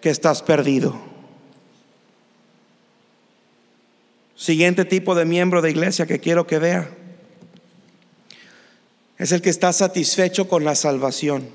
que 0.00 0.08
estás 0.08 0.40
perdido. 0.40 0.98
Siguiente 4.34 4.86
tipo 4.86 5.14
de 5.14 5.26
miembro 5.26 5.60
de 5.60 5.70
iglesia 5.70 6.06
que 6.06 6.18
quiero 6.18 6.46
que 6.46 6.58
vea 6.58 6.88
es 9.18 9.32
el 9.32 9.42
que 9.42 9.50
está 9.50 9.70
satisfecho 9.74 10.48
con 10.48 10.64
la 10.64 10.74
salvación. 10.74 11.46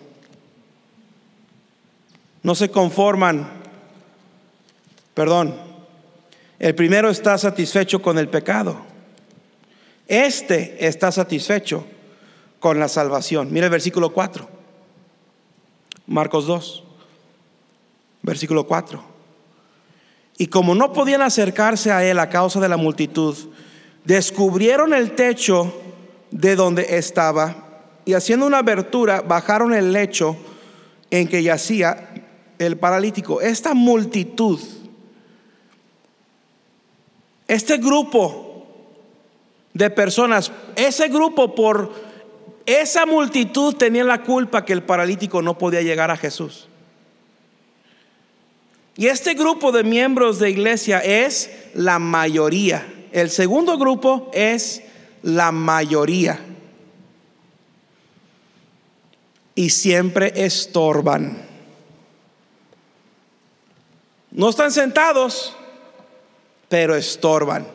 No 2.43 2.53
se 2.53 2.69
conforman, 2.69 3.49
perdón, 5.15 5.59
el 6.59 6.75
primero 6.75 7.09
está 7.09 7.39
satisfecho 7.39 8.03
con 8.03 8.19
el 8.19 8.29
pecado. 8.29 8.79
Este 10.07 10.85
está 10.85 11.11
satisfecho 11.11 11.87
con 12.59 12.79
la 12.79 12.87
salvación. 12.87 13.51
Mire 13.51 13.65
el 13.65 13.71
versículo 13.71 14.11
4. 14.11 14.47
Marcos 16.07 16.47
2, 16.47 16.83
versículo 18.23 18.65
4. 18.65 19.01
Y 20.37 20.47
como 20.47 20.73
no 20.73 20.93
podían 20.93 21.21
acercarse 21.21 21.91
a 21.91 22.03
él 22.03 22.17
a 22.19 22.29
causa 22.29 22.59
de 22.59 22.69
la 22.69 22.77
multitud, 22.77 23.35
descubrieron 24.05 24.93
el 24.93 25.15
techo 25.15 25.73
de 26.31 26.55
donde 26.55 26.97
estaba 26.97 27.67
y 28.05 28.13
haciendo 28.13 28.45
una 28.47 28.59
abertura 28.59 29.21
bajaron 29.21 29.73
el 29.73 29.91
lecho 29.93 30.35
en 31.11 31.27
que 31.27 31.43
yacía 31.43 32.09
el 32.57 32.77
paralítico. 32.77 33.41
Esta 33.41 33.73
multitud, 33.73 34.59
este 37.47 37.77
grupo 37.77 38.65
de 39.73 39.89
personas, 39.89 40.51
ese 40.75 41.07
grupo 41.09 41.53
por 41.53 42.08
esa 42.69 43.07
multitud 43.07 43.73
tenía 43.75 44.03
la 44.03 44.21
culpa 44.21 44.63
que 44.63 44.73
el 44.73 44.83
paralítico 44.83 45.41
no 45.41 45.57
podía 45.57 45.81
llegar 45.81 46.11
a 46.11 46.17
Jesús. 46.17 46.67
Y 48.95 49.07
este 49.07 49.33
grupo 49.33 49.71
de 49.71 49.83
miembros 49.83 50.37
de 50.37 50.51
iglesia 50.51 50.99
es 50.99 51.49
la 51.73 51.97
mayoría. 51.97 52.85
El 53.11 53.31
segundo 53.31 53.77
grupo 53.77 54.29
es 54.33 54.83
la 55.23 55.51
mayoría. 55.51 56.39
Y 59.55 59.71
siempre 59.71 60.31
estorban. 60.35 61.41
No 64.31 64.49
están 64.49 64.71
sentados, 64.71 65.55
pero 66.67 66.95
estorban. 66.95 67.67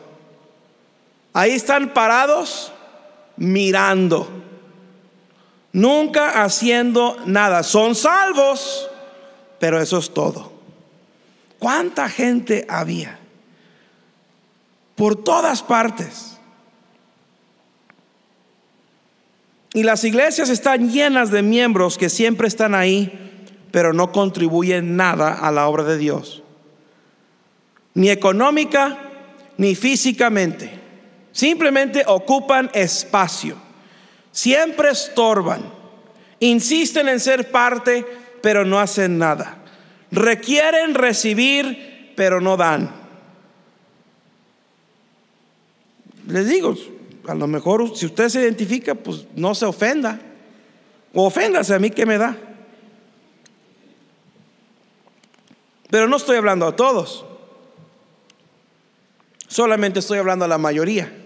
Ahí 1.33 1.51
están 1.51 1.93
parados 1.93 2.71
mirando 3.35 4.44
nunca 5.75 6.41
haciendo 6.41 7.17
nada. 7.25 7.61
Son 7.61 7.95
salvos, 7.95 8.89
pero 9.59 9.81
eso 9.81 9.97
es 9.97 10.13
todo. 10.13 10.53
¿Cuánta 11.59 12.07
gente 12.07 12.65
había? 12.69 13.19
Por 14.95 15.21
todas 15.21 15.61
partes. 15.61 16.37
Y 19.73 19.83
las 19.83 20.05
iglesias 20.05 20.47
están 20.47 20.91
llenas 20.91 21.29
de 21.29 21.41
miembros 21.41 21.97
que 21.97 22.09
siempre 22.09 22.47
están 22.47 22.73
ahí, 22.73 23.11
pero 23.71 23.91
no 23.91 24.13
contribuyen 24.13 24.95
nada 24.95 25.33
a 25.33 25.51
la 25.51 25.67
obra 25.67 25.83
de 25.83 25.97
Dios. 25.97 26.41
Ni 27.93 28.09
económica, 28.09 28.97
ni 29.57 29.75
físicamente. 29.75 30.71
Simplemente 31.33 32.05
ocupan 32.07 32.71
espacio 32.73 33.64
siempre 34.35 34.89
estorban, 34.89 35.63
insisten 36.41 37.07
en 37.07 37.21
ser 37.21 37.51
parte, 37.51 38.05
pero 38.41 38.65
no 38.65 38.79
hacen 38.79 39.17
nada. 39.17 39.59
Requieren 40.11 40.93
recibir, 40.93 42.13
pero 42.17 42.41
no 42.41 42.57
dan. 42.57 42.91
Les 46.27 46.47
digo, 46.47 46.75
a 47.27 47.33
lo 47.33 47.47
mejor 47.47 47.95
si 47.95 48.07
usted 48.07 48.27
se 48.27 48.41
identifica, 48.41 48.93
pues 48.93 49.25
no 49.35 49.55
se 49.55 49.65
ofenda. 49.65 50.19
O 51.13 51.25
oféndase 51.25 51.73
a 51.73 51.79
mí 51.79 51.89
que 51.89 52.05
me 52.05 52.17
da. 52.17 52.35
Pero 55.89 56.09
no 56.09 56.17
estoy 56.17 56.35
hablando 56.35 56.67
a 56.67 56.75
todos. 56.75 57.25
Solamente 59.47 59.99
estoy 59.99 60.19
hablando 60.19 60.43
a 60.43 60.49
la 60.49 60.57
mayoría. 60.57 61.24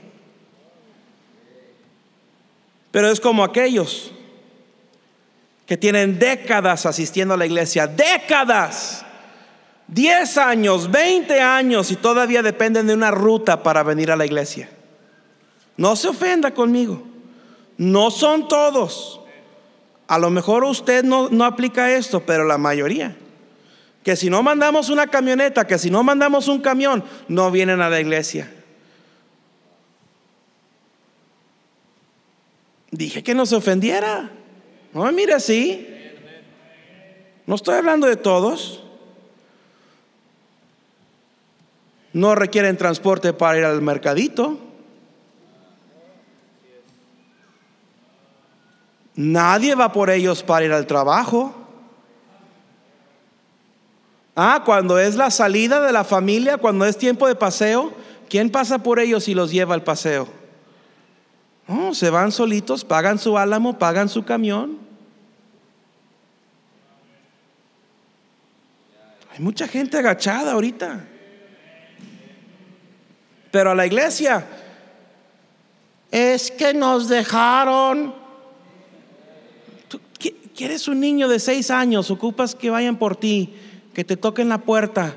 Pero 2.91 3.09
es 3.09 3.19
como 3.19 3.43
aquellos 3.43 4.11
que 5.65 5.77
tienen 5.77 6.17
décadas 6.17 6.85
asistiendo 6.85 7.35
a 7.35 7.37
la 7.37 7.45
iglesia, 7.45 7.85
décadas, 7.85 9.05
10 9.87 10.37
años, 10.37 10.89
20 10.89 11.39
años 11.39 11.91
y 11.91 11.95
todavía 11.95 12.41
dependen 12.41 12.87
de 12.87 12.93
una 12.93 13.11
ruta 13.11 13.61
para 13.61 13.83
venir 13.83 14.11
a 14.11 14.15
la 14.15 14.25
iglesia. 14.25 14.69
No 15.77 15.95
se 15.95 16.07
ofenda 16.07 16.53
conmigo, 16.53 17.03
no 17.77 18.09
son 18.11 18.47
todos. 18.47 19.21
A 20.07 20.17
lo 20.17 20.31
mejor 20.31 20.63
usted 20.63 21.03
no, 21.03 21.29
no 21.29 21.45
aplica 21.45 21.91
esto, 21.91 22.21
pero 22.21 22.45
la 22.45 22.57
mayoría. 22.57 23.15
Que 24.03 24.15
si 24.15 24.29
no 24.29 24.41
mandamos 24.41 24.89
una 24.89 25.07
camioneta, 25.07 25.67
que 25.67 25.77
si 25.77 25.91
no 25.91 26.01
mandamos 26.01 26.47
un 26.47 26.61
camión, 26.61 27.03
no 27.27 27.51
vienen 27.51 27.81
a 27.81 27.89
la 27.89 27.99
iglesia. 27.99 28.51
Dije 32.91 33.23
que 33.23 33.35
no 33.35 33.45
se 33.45 33.55
ofendiera. 33.55 34.31
No, 34.93 35.11
mire 35.11 35.33
así. 35.33 35.87
No 37.45 37.55
estoy 37.55 37.75
hablando 37.75 38.07
de 38.07 38.15
todos. 38.15 38.83
No 42.13 42.35
requieren 42.35 42.77
transporte 42.77 43.33
para 43.33 43.57
ir 43.59 43.65
al 43.65 43.81
mercadito. 43.81 44.57
Nadie 49.15 49.75
va 49.75 49.91
por 49.91 50.09
ellos 50.09 50.43
para 50.43 50.65
ir 50.65 50.71
al 50.71 50.87
trabajo. 50.87 51.53
Ah, 54.35 54.63
cuando 54.65 54.97
es 54.97 55.15
la 55.15 55.29
salida 55.29 55.81
de 55.81 55.91
la 55.91 56.05
familia, 56.05 56.57
cuando 56.57 56.85
es 56.85 56.97
tiempo 56.97 57.27
de 57.27 57.35
paseo, 57.35 57.91
¿quién 58.29 58.49
pasa 58.49 58.79
por 58.79 58.99
ellos 58.99 59.27
y 59.27 59.33
los 59.33 59.51
lleva 59.51 59.75
al 59.75 59.83
paseo? 59.83 60.38
Oh, 61.71 61.93
se 61.93 62.09
van 62.09 62.31
solitos, 62.31 62.83
pagan 62.83 63.19
su 63.19 63.37
álamo, 63.37 63.77
pagan 63.77 64.09
su 64.09 64.25
camión. 64.25 64.79
Hay 69.31 69.39
mucha 69.39 69.67
gente 69.67 69.95
agachada 69.95 70.53
ahorita. 70.53 71.05
Pero 73.51 73.69
a 73.69 73.75
la 73.75 73.85
iglesia 73.85 74.47
es 76.09 76.49
que 76.49 76.73
nos 76.73 77.07
dejaron. 77.07 78.15
¿Tú 79.87 80.01
quieres 80.55 80.87
un 80.87 80.99
niño 80.99 81.27
de 81.27 81.39
seis 81.39 81.69
años? 81.69 82.09
Ocupas 82.09 82.55
que 82.55 82.71
vayan 82.71 82.97
por 82.97 83.15
ti, 83.15 83.53
que 83.93 84.03
te 84.03 84.17
toquen 84.17 84.49
la 84.49 84.57
puerta, 84.57 85.13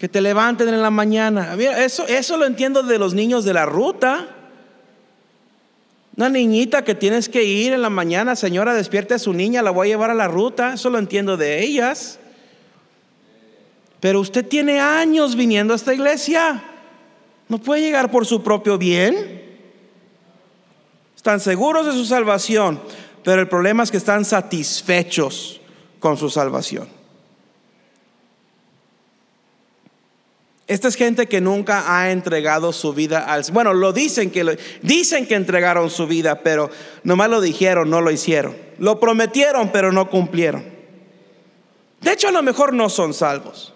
que 0.00 0.08
te 0.08 0.20
levanten 0.20 0.68
en 0.68 0.82
la 0.82 0.90
mañana. 0.90 1.54
Eso, 1.54 2.08
eso 2.08 2.36
lo 2.36 2.44
entiendo 2.44 2.82
de 2.82 2.98
los 2.98 3.14
niños 3.14 3.44
de 3.44 3.54
la 3.54 3.66
ruta. 3.66 4.36
Una 6.20 6.28
niñita 6.28 6.84
que 6.84 6.94
tienes 6.94 7.30
que 7.30 7.44
ir 7.44 7.72
en 7.72 7.80
la 7.80 7.88
mañana, 7.88 8.36
señora, 8.36 8.74
despierte 8.74 9.14
a 9.14 9.18
su 9.18 9.32
niña, 9.32 9.62
la 9.62 9.70
voy 9.70 9.86
a 9.86 9.92
llevar 9.92 10.10
a 10.10 10.14
la 10.14 10.28
ruta. 10.28 10.74
Eso 10.74 10.90
lo 10.90 10.98
entiendo 10.98 11.38
de 11.38 11.64
ellas. 11.64 12.18
Pero 14.00 14.20
usted 14.20 14.46
tiene 14.46 14.80
años 14.80 15.34
viniendo 15.34 15.72
a 15.72 15.76
esta 15.76 15.94
iglesia. 15.94 16.62
No 17.48 17.56
puede 17.56 17.80
llegar 17.80 18.10
por 18.10 18.26
su 18.26 18.42
propio 18.42 18.76
bien. 18.76 19.42
Están 21.16 21.40
seguros 21.40 21.86
de 21.86 21.92
su 21.92 22.04
salvación, 22.04 22.82
pero 23.24 23.40
el 23.40 23.48
problema 23.48 23.82
es 23.82 23.90
que 23.90 23.96
están 23.96 24.26
satisfechos 24.26 25.62
con 26.00 26.18
su 26.18 26.28
salvación. 26.28 26.99
Esta 30.70 30.86
es 30.86 30.94
gente 30.94 31.26
que 31.26 31.40
nunca 31.40 31.98
ha 31.98 32.12
entregado 32.12 32.72
su 32.72 32.94
vida 32.94 33.24
al 33.24 33.42
Bueno, 33.52 33.74
lo 33.74 33.92
dicen 33.92 34.30
que 34.30 34.56
dicen 34.82 35.26
que 35.26 35.34
entregaron 35.34 35.90
su 35.90 36.06
vida, 36.06 36.42
pero 36.44 36.70
nomás 37.02 37.28
lo 37.28 37.40
dijeron, 37.40 37.90
no 37.90 38.00
lo 38.00 38.12
hicieron. 38.12 38.56
Lo 38.78 39.00
prometieron, 39.00 39.72
pero 39.72 39.90
no 39.90 40.08
cumplieron. 40.08 40.64
De 42.00 42.12
hecho, 42.12 42.28
a 42.28 42.30
lo 42.30 42.44
mejor 42.44 42.72
no 42.72 42.88
son 42.88 43.14
salvos. 43.14 43.74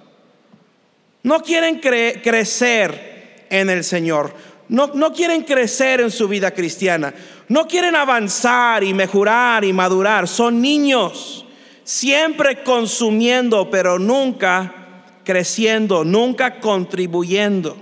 No 1.25 1.43
quieren 1.43 1.81
crecer 1.81 3.47
en 3.51 3.71
el 3.71 3.83
Señor. 3.83 4.33
No, 4.69 4.93
no 4.95 5.13
quieren 5.13 5.43
crecer 5.43 6.01
en 6.01 6.13
su 6.13 6.29
vida 6.29 6.53
cristiana. 6.53 7.13
No 7.49 7.67
quieren 7.67 7.97
avanzar 7.97 8.85
y 8.85 8.95
mejorar 8.95 9.65
y 9.65 9.73
madurar. 9.73 10.29
Son 10.29 10.63
niños, 10.63 11.45
siempre 11.83 12.63
consumiendo, 12.63 13.69
pero 13.69 13.99
nunca 13.99 14.84
creciendo, 15.25 16.05
nunca 16.05 16.61
contribuyendo. 16.61 17.77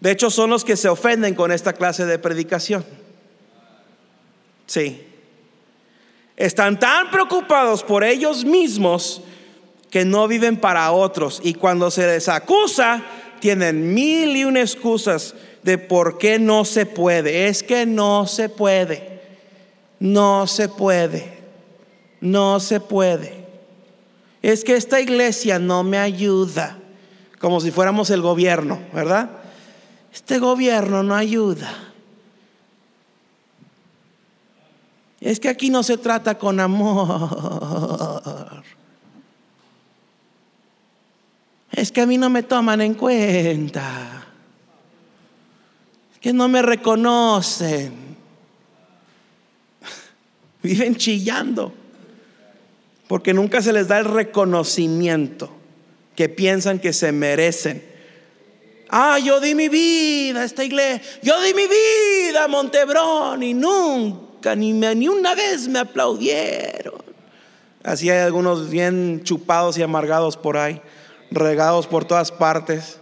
De 0.00 0.10
hecho, 0.10 0.30
son 0.30 0.50
los 0.50 0.64
que 0.64 0.76
se 0.76 0.88
ofenden 0.88 1.34
con 1.34 1.52
esta 1.52 1.72
clase 1.72 2.06
de 2.06 2.18
predicación. 2.18 2.84
Sí. 4.66 5.06
Están 6.36 6.78
tan 6.78 7.10
preocupados 7.10 7.82
por 7.82 8.04
ellos 8.04 8.44
mismos 8.44 9.22
que 9.90 10.04
no 10.04 10.26
viven 10.26 10.56
para 10.56 10.90
otros. 10.92 11.40
Y 11.42 11.54
cuando 11.54 11.90
se 11.90 12.06
les 12.06 12.28
acusa, 12.28 13.02
tienen 13.40 13.94
mil 13.94 14.36
y 14.36 14.44
una 14.44 14.60
excusas 14.60 15.34
de 15.62 15.78
por 15.78 16.18
qué 16.18 16.38
no 16.38 16.64
se 16.64 16.86
puede. 16.86 17.46
Es 17.46 17.62
que 17.62 17.86
no 17.86 18.26
se 18.26 18.48
puede. 18.48 19.20
No 20.00 20.46
se 20.46 20.68
puede. 20.68 21.38
No 22.20 22.58
se 22.60 22.80
puede 22.80 23.43
es 24.44 24.62
que 24.62 24.76
esta 24.76 25.00
iglesia 25.00 25.58
no 25.58 25.82
me 25.84 25.96
ayuda, 25.96 26.76
como 27.38 27.60
si 27.60 27.70
fuéramos 27.70 28.10
el 28.10 28.20
gobierno, 28.20 28.78
¿verdad? 28.92 29.30
Este 30.12 30.38
gobierno 30.38 31.02
no 31.02 31.14
ayuda. 31.14 31.72
Es 35.18 35.40
que 35.40 35.48
aquí 35.48 35.70
no 35.70 35.82
se 35.82 35.96
trata 35.96 36.36
con 36.36 36.60
amor. 36.60 38.62
Es 41.72 41.90
que 41.90 42.02
a 42.02 42.06
mí 42.06 42.18
no 42.18 42.28
me 42.28 42.42
toman 42.42 42.82
en 42.82 42.92
cuenta. 42.92 44.26
Es 46.12 46.18
que 46.18 46.34
no 46.34 46.48
me 46.48 46.60
reconocen. 46.60 47.94
Viven 50.62 50.96
chillando 50.96 51.83
porque 53.14 53.32
nunca 53.32 53.62
se 53.62 53.72
les 53.72 53.86
da 53.86 53.98
el 53.98 54.06
reconocimiento 54.06 55.48
que 56.16 56.28
piensan 56.28 56.80
que 56.80 56.92
se 56.92 57.12
merecen. 57.12 57.80
Ah, 58.88 59.20
yo 59.20 59.38
di 59.38 59.54
mi 59.54 59.68
vida 59.68 60.40
a 60.40 60.44
esta 60.44 60.64
iglesia, 60.64 61.00
yo 61.22 61.40
di 61.40 61.54
mi 61.54 61.62
vida 61.62 62.42
a 62.42 62.48
Montebrón 62.48 63.44
y 63.44 63.54
nunca, 63.54 64.56
ni, 64.56 64.72
ni 64.72 65.06
una 65.06 65.36
vez 65.36 65.68
me 65.68 65.78
aplaudieron. 65.78 67.04
Así 67.84 68.10
hay 68.10 68.18
algunos 68.18 68.68
bien 68.68 69.20
chupados 69.22 69.78
y 69.78 69.84
amargados 69.84 70.36
por 70.36 70.56
ahí, 70.56 70.82
regados 71.30 71.86
por 71.86 72.04
todas 72.04 72.32
partes. 72.32 72.98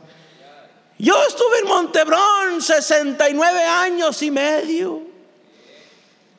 Yo 0.98 1.14
estuve 1.26 1.60
en 1.62 1.68
Montebrón 1.68 2.60
69 2.60 3.64
años 3.64 4.22
y 4.22 4.30
medio. 4.30 5.11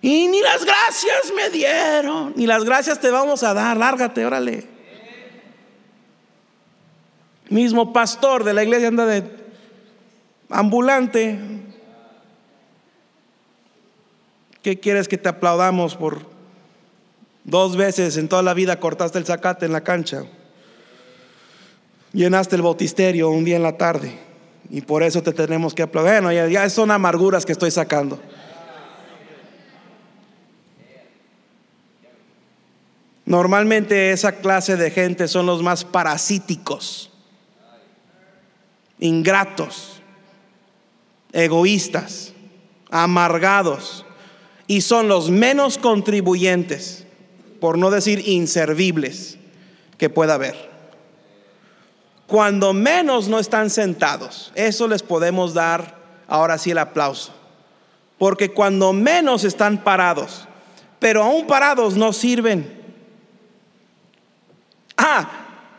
Y 0.03 0.27
ni 0.27 0.41
las 0.41 0.65
gracias 0.65 1.31
me 1.33 1.49
dieron, 1.49 2.33
ni 2.35 2.45
las 2.45 2.65
gracias 2.65 2.99
te 2.99 3.09
vamos 3.09 3.41
a 3.41 3.53
dar, 3.53 3.77
lárgate, 3.77 4.25
órale. 4.25 4.67
Mismo 7.47 7.93
pastor 7.93 8.43
de 8.43 8.53
la 8.53 8.63
iglesia 8.65 8.89
anda 8.89 9.05
de 9.05 9.23
ambulante. 10.49 11.39
¿Qué 14.61 14.77
quieres 14.77 15.07
que 15.07 15.17
te 15.17 15.29
aplaudamos 15.29 15.95
por 15.95 16.25
dos 17.45 17.77
veces 17.77 18.17
en 18.17 18.27
toda 18.27 18.43
la 18.43 18.53
vida 18.53 18.81
cortaste 18.81 19.19
el 19.19 19.25
zacate 19.25 19.65
en 19.65 19.71
la 19.71 19.85
cancha? 19.85 20.25
Llenaste 22.11 22.57
el 22.57 22.61
bautisterio 22.61 23.29
un 23.29 23.45
día 23.45 23.55
en 23.55 23.63
la 23.63 23.77
tarde 23.77 24.19
y 24.69 24.81
por 24.81 25.01
eso 25.01 25.23
te 25.23 25.31
tenemos 25.31 25.73
que 25.73 25.83
aplaudir. 25.83 26.11
Bueno, 26.15 26.33
ya, 26.33 26.49
ya 26.49 26.69
son 26.69 26.91
amarguras 26.91 27.45
que 27.45 27.53
estoy 27.53 27.71
sacando. 27.71 28.19
Normalmente 33.25 34.11
esa 34.11 34.33
clase 34.33 34.75
de 34.75 34.91
gente 34.91 35.27
son 35.27 35.45
los 35.45 35.63
más 35.63 35.85
parasíticos, 35.85 37.09
ingratos, 38.99 40.01
egoístas, 41.31 42.33
amargados 42.89 44.05
y 44.67 44.81
son 44.81 45.07
los 45.07 45.29
menos 45.29 45.77
contribuyentes, 45.77 47.05
por 47.61 47.77
no 47.77 47.91
decir 47.91 48.27
inservibles, 48.27 49.37
que 49.97 50.09
pueda 50.09 50.33
haber. 50.33 50.71
Cuando 52.27 52.73
menos 52.73 53.29
no 53.29 53.39
están 53.39 53.69
sentados, 53.69 54.51
eso 54.55 54.87
les 54.87 55.01
podemos 55.01 55.53
dar 55.53 55.97
ahora 56.27 56.57
sí 56.57 56.71
el 56.71 56.77
aplauso. 56.77 57.33
Porque 58.17 58.51
cuando 58.51 58.91
menos 58.91 59.43
están 59.43 59.83
parados, 59.83 60.47
pero 60.99 61.23
aún 61.23 61.47
parados 61.47 61.95
no 61.95 62.11
sirven 62.11 62.82
Ah, 64.97 65.29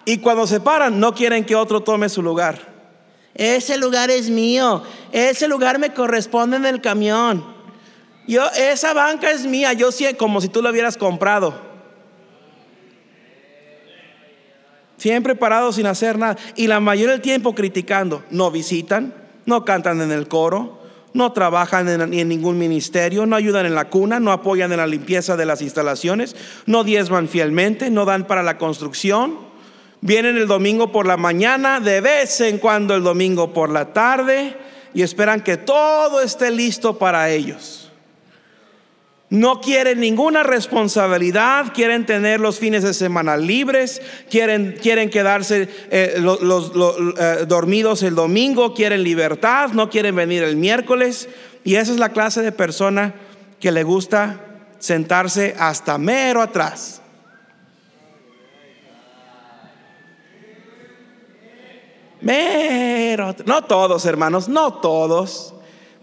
y 0.04 0.18
cuando 0.18 0.46
se 0.46 0.60
paran, 0.60 1.00
no 1.00 1.14
quieren 1.14 1.44
que 1.44 1.54
otro 1.54 1.82
tome 1.82 2.08
su 2.08 2.22
lugar. 2.22 2.74
Ese 3.34 3.78
lugar 3.78 4.10
es 4.10 4.30
mío. 4.30 4.82
Ese 5.12 5.48
lugar 5.48 5.78
me 5.78 5.92
corresponde 5.92 6.56
en 6.56 6.66
el 6.66 6.80
camión. 6.80 7.44
Yo, 8.26 8.46
esa 8.50 8.94
banca 8.94 9.30
es 9.30 9.44
mía. 9.44 9.72
Yo 9.72 9.90
sé 9.92 10.16
como 10.16 10.40
si 10.40 10.48
tú 10.48 10.62
lo 10.62 10.70
hubieras 10.70 10.96
comprado. 10.96 11.54
Siempre 14.96 15.34
parados 15.34 15.76
sin 15.76 15.86
hacer 15.86 16.18
nada. 16.18 16.36
Y 16.54 16.66
la 16.66 16.80
mayoría 16.80 17.12
del 17.12 17.20
tiempo 17.20 17.54
criticando. 17.54 18.22
No 18.30 18.50
visitan, 18.50 19.12
no 19.46 19.64
cantan 19.64 20.00
en 20.00 20.12
el 20.12 20.28
coro, 20.28 20.83
no 21.14 21.32
trabajan 21.32 21.88
en, 21.88 22.12
en, 22.12 22.28
ningún 22.28 22.58
ministerio, 22.58 23.24
no 23.24 23.36
ayudan 23.36 23.64
en 23.64 23.74
la 23.74 23.88
cuna, 23.88 24.20
no 24.20 24.32
apoyan 24.32 24.72
en 24.72 24.78
la 24.78 24.86
limpieza 24.86 25.36
de 25.36 25.46
las 25.46 25.62
instalaciones, 25.62 26.36
no 26.66 26.84
diezman 26.84 27.28
fielmente, 27.28 27.90
no 27.90 28.04
dan 28.04 28.26
para 28.26 28.42
la 28.42 28.58
construcción. 28.58 29.38
Vienen 30.00 30.36
el 30.36 30.46
domingo 30.46 30.92
por 30.92 31.06
la 31.06 31.16
mañana, 31.16 31.80
de 31.80 32.02
vez 32.02 32.40
en 32.42 32.58
cuando 32.58 32.94
el 32.94 33.02
domingo 33.02 33.54
por 33.54 33.70
la 33.70 33.94
tarde 33.94 34.54
y 34.92 35.02
esperan 35.02 35.40
que 35.40 35.56
todo 35.56 36.20
esté 36.20 36.50
listo 36.50 36.98
para 36.98 37.30
ellos. 37.30 37.83
No 39.30 39.60
quieren 39.60 40.00
ninguna 40.00 40.42
responsabilidad, 40.42 41.72
quieren 41.74 42.06
tener 42.06 42.40
los 42.40 42.58
fines 42.58 42.82
de 42.82 42.94
semana 42.94 43.36
libres, 43.36 44.02
quieren, 44.30 44.76
quieren 44.80 45.10
quedarse 45.10 45.68
eh, 45.90 46.16
los, 46.20 46.72
eh, 47.18 47.44
dormidos 47.48 48.02
el 48.02 48.14
domingo, 48.14 48.74
quieren 48.74 49.02
libertad, 49.02 49.70
no 49.70 49.88
quieren 49.88 50.14
venir 50.14 50.42
el 50.42 50.56
miércoles. 50.56 51.28
Y 51.64 51.76
esa 51.76 51.92
es 51.92 51.98
la 51.98 52.10
clase 52.10 52.42
de 52.42 52.52
persona 52.52 53.14
que 53.58 53.72
le 53.72 53.82
gusta 53.82 54.40
sentarse 54.78 55.56
hasta 55.58 55.96
mero 55.96 56.42
atrás. 56.42 57.00
Mero, 62.20 63.34
no 63.46 63.64
todos 63.64 64.04
hermanos, 64.04 64.48
no 64.48 64.74
todos. 64.74 65.53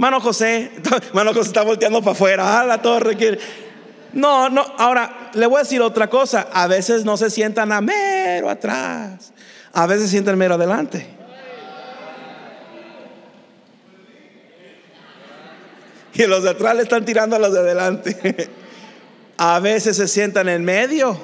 Mano 0.02 0.20
José, 0.20 0.72
mano 1.14 1.32
José 1.32 1.50
está 1.50 1.62
volteando 1.62 2.02
para 2.02 2.14
afuera. 2.14 2.60
Ah, 2.60 2.66
la 2.66 2.82
torre. 2.82 3.16
Que... 3.16 3.38
No, 4.14 4.50
no, 4.50 4.66
ahora 4.80 5.30
le 5.36 5.46
voy 5.46 5.58
a 5.58 5.60
decir 5.60 5.80
otra 5.80 6.10
cosa. 6.10 6.48
A 6.52 6.66
veces 6.66 7.06
no 7.06 7.18
se 7.18 7.30
sientan 7.30 7.72
a 7.72 7.82
mero 7.82 8.50
atrás, 8.50 9.32
a 9.72 9.86
veces 9.86 10.06
se 10.06 10.14
sientan 10.14 10.40
mero 10.40 10.56
adelante. 10.56 11.06
Y 16.16 16.26
los 16.26 16.42
de 16.42 16.50
atrás 16.50 16.76
le 16.76 16.82
están 16.82 17.06
tirando 17.06 17.36
a 17.36 17.40
los 17.40 17.54
de 17.54 17.60
adelante. 17.60 18.50
A 19.38 19.60
veces 19.60 19.98
se 19.98 20.08
sientan 20.08 20.50
en 20.50 20.64
medio. 20.64 21.18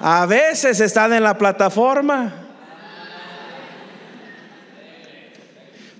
A 0.00 0.26
veces 0.26 0.80
están 0.80 1.12
en 1.12 1.22
la 1.22 1.36
plataforma. 1.38 2.41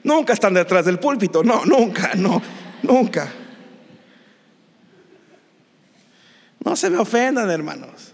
Nunca 0.04 0.32
están 0.32 0.54
detrás 0.54 0.84
del 0.84 0.98
púlpito. 0.98 1.42
No, 1.44 1.64
nunca, 1.64 2.12
no, 2.14 2.42
nunca. 2.82 3.32
No 6.64 6.76
se 6.76 6.90
me 6.90 6.98
ofendan, 6.98 7.50
hermanos. 7.50 8.12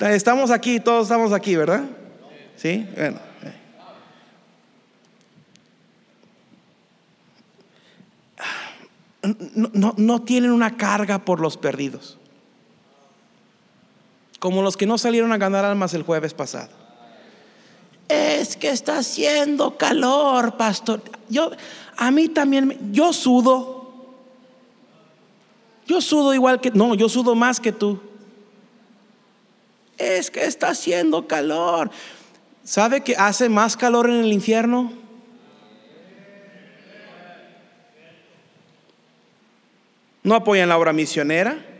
Estamos 0.00 0.50
aquí, 0.50 0.80
todos 0.80 1.04
estamos 1.04 1.32
aquí, 1.32 1.56
¿verdad? 1.56 1.84
Sí, 2.56 2.86
bueno. 2.96 3.20
No, 9.72 9.94
no, 9.96 10.22
tienen 10.22 10.50
una 10.50 10.76
carga 10.76 11.18
por 11.18 11.40
los 11.40 11.56
perdidos. 11.56 12.18
Como 14.38 14.60
los 14.60 14.76
que 14.76 14.86
no 14.86 14.98
salieron 14.98 15.32
a 15.32 15.38
ganar 15.38 15.64
almas 15.64 15.94
el 15.94 16.02
jueves 16.02 16.34
pasado. 16.34 16.83
Es 18.08 18.56
que 18.56 18.70
está 18.70 18.98
haciendo 18.98 19.76
calor, 19.76 20.56
pastor. 20.56 21.02
Yo, 21.28 21.50
a 21.96 22.10
mí 22.10 22.28
también, 22.28 22.92
yo 22.92 23.12
sudo. 23.12 23.84
Yo 25.86 26.00
sudo 26.00 26.34
igual 26.34 26.60
que, 26.60 26.70
no, 26.70 26.94
yo 26.94 27.08
sudo 27.08 27.34
más 27.34 27.60
que 27.60 27.72
tú. 27.72 28.00
Es 29.96 30.30
que 30.30 30.44
está 30.44 30.68
haciendo 30.68 31.26
calor. 31.26 31.90
¿Sabe 32.64 33.02
que 33.02 33.16
hace 33.16 33.48
más 33.48 33.76
calor 33.76 34.08
en 34.08 34.24
el 34.24 34.32
infierno? 34.32 34.92
No 40.22 40.34
apoyan 40.34 40.70
la 40.70 40.78
obra 40.78 40.92
misionera. 40.92 41.73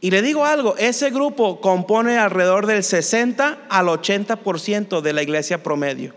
Y 0.00 0.10
le 0.10 0.22
digo 0.22 0.44
algo, 0.46 0.76
ese 0.78 1.10
grupo 1.10 1.60
compone 1.60 2.16
alrededor 2.18 2.66
del 2.66 2.82
60 2.82 3.66
al 3.68 3.86
80% 3.86 5.02
de 5.02 5.12
la 5.12 5.22
iglesia 5.22 5.62
promedio. 5.62 6.14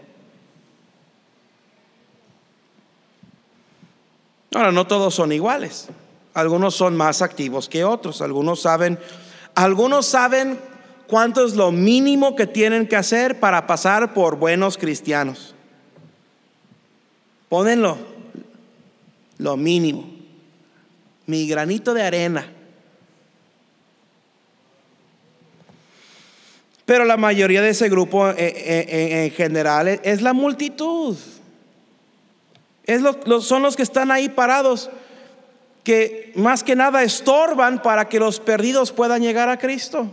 Ahora, 4.54 4.72
no 4.72 4.88
todos 4.88 5.14
son 5.14 5.34
iguales. 5.34 5.90
Algunos 6.34 6.76
son 6.76 6.96
más 6.96 7.22
activos 7.22 7.68
que 7.68 7.84
otros. 7.84 8.22
Algunos 8.22 8.62
saben, 8.62 9.00
algunos 9.54 10.06
saben 10.06 10.60
cuánto 11.08 11.46
es 11.46 11.56
lo 11.56 11.72
mínimo 11.72 12.36
que 12.36 12.48
tienen 12.48 12.88
que 12.88 12.96
hacer 12.96 13.40
para 13.40 13.68
pasar 13.68 14.14
por 14.14 14.38
buenos 14.38 14.78
cristianos. 14.78 15.54
Pónenlo, 17.50 17.98
lo 19.40 19.58
mínimo. 19.58 20.10
Mi 21.26 21.48
granito 21.48 21.94
de 21.94 22.04
arena. 22.04 22.52
Pero 26.86 27.06
la 27.06 27.18
mayoría 27.18 27.62
de 27.62 27.70
ese 27.70 27.90
grupo 27.90 28.30
eh, 28.30 28.36
eh, 28.38 28.86
eh, 28.88 29.26
en 29.26 29.32
general 29.32 29.88
es 30.04 30.22
la 30.22 30.34
multitud 30.34 31.18
son 33.42 33.62
los 33.62 33.76
que 33.76 33.84
están 33.84 34.12
ahí 34.12 34.30
parados, 34.30 34.90
que 35.84 36.32
más 36.36 36.64
que 36.64 36.76
nada 36.76 37.04
estorban 37.04 37.82
para 37.82 38.08
que 38.08 38.20
los 38.20 38.40
perdidos 38.40 38.92
puedan 38.92 39.22
llegar 39.22 39.50
a 39.50 39.58
Cristo. 39.58 40.08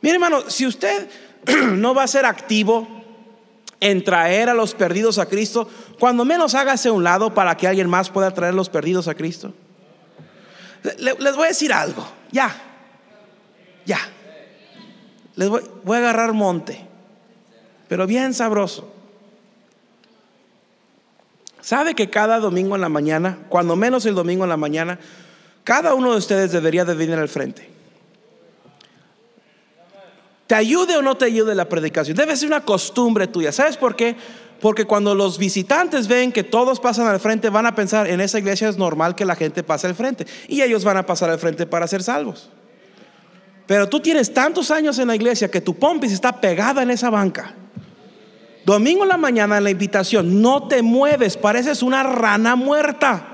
Mire 0.00 0.14
hermano, 0.14 0.48
si 0.48 0.66
usted 0.66 1.08
no 1.72 1.94
va 1.94 2.04
a 2.04 2.08
ser 2.08 2.24
activo 2.24 2.88
en 3.80 4.04
traer 4.04 4.48
a 4.48 4.54
los 4.54 4.74
perdidos 4.74 5.18
a 5.18 5.26
Cristo, 5.26 5.68
cuando 5.98 6.24
menos 6.24 6.54
hágase 6.54 6.90
un 6.90 7.04
lado 7.04 7.34
para 7.34 7.56
que 7.56 7.66
alguien 7.66 7.88
más 7.88 8.10
pueda 8.10 8.32
traer 8.32 8.52
a 8.52 8.56
los 8.56 8.68
perdidos 8.68 9.08
a 9.08 9.14
Cristo. 9.14 9.54
les 10.98 11.36
voy 11.36 11.44
a 11.44 11.48
decir 11.48 11.72
algo, 11.72 12.06
ya, 12.30 12.54
ya. 13.86 13.98
Les 15.36 15.48
voy, 15.48 15.62
voy 15.84 15.96
a 15.96 16.00
agarrar 16.00 16.32
monte, 16.32 16.80
pero 17.88 18.06
bien 18.06 18.34
sabroso. 18.34 18.92
¿Sabe 21.60 21.94
que 21.94 22.08
cada 22.08 22.38
domingo 22.38 22.74
en 22.74 22.80
la 22.80 22.88
mañana, 22.88 23.38
cuando 23.48 23.76
menos 23.76 24.06
el 24.06 24.14
domingo 24.14 24.44
en 24.44 24.50
la 24.50 24.56
mañana, 24.56 24.98
cada 25.64 25.94
uno 25.94 26.12
de 26.12 26.18
ustedes 26.18 26.52
debería 26.52 26.84
de 26.84 26.94
venir 26.94 27.16
al 27.16 27.28
frente? 27.28 27.68
¿Te 30.46 30.54
ayude 30.56 30.96
o 30.96 31.02
no 31.02 31.16
te 31.16 31.26
ayude 31.26 31.54
la 31.54 31.68
predicación? 31.68 32.16
Debe 32.16 32.34
ser 32.34 32.48
una 32.48 32.64
costumbre 32.64 33.28
tuya. 33.28 33.52
¿Sabes 33.52 33.76
por 33.76 33.94
qué? 33.94 34.16
Porque 34.60 34.84
cuando 34.84 35.14
los 35.14 35.38
visitantes 35.38 36.08
ven 36.08 36.32
que 36.32 36.42
todos 36.42 36.80
pasan 36.80 37.06
al 37.06 37.20
frente, 37.20 37.50
van 37.50 37.66
a 37.66 37.74
pensar, 37.76 38.08
en 38.08 38.20
esa 38.20 38.40
iglesia 38.40 38.68
es 38.68 38.76
normal 38.76 39.14
que 39.14 39.24
la 39.24 39.36
gente 39.36 39.62
pase 39.62 39.86
al 39.86 39.94
frente. 39.94 40.26
Y 40.48 40.62
ellos 40.62 40.82
van 40.82 40.96
a 40.96 41.06
pasar 41.06 41.30
al 41.30 41.38
frente 41.38 41.66
para 41.66 41.86
ser 41.86 42.02
salvos. 42.02 42.50
Pero 43.70 43.88
tú 43.88 44.00
tienes 44.00 44.34
tantos 44.34 44.72
años 44.72 44.98
en 44.98 45.06
la 45.06 45.14
iglesia 45.14 45.48
que 45.48 45.60
tu 45.60 45.78
pompis 45.78 46.10
está 46.10 46.40
pegada 46.40 46.82
en 46.82 46.90
esa 46.90 47.08
banca. 47.08 47.54
Domingo 48.64 49.04
en 49.04 49.10
la 49.10 49.16
mañana 49.16 49.58
en 49.58 49.62
la 49.62 49.70
invitación, 49.70 50.42
no 50.42 50.66
te 50.66 50.82
mueves, 50.82 51.36
pareces 51.36 51.80
una 51.80 52.02
rana 52.02 52.56
muerta. 52.56 53.24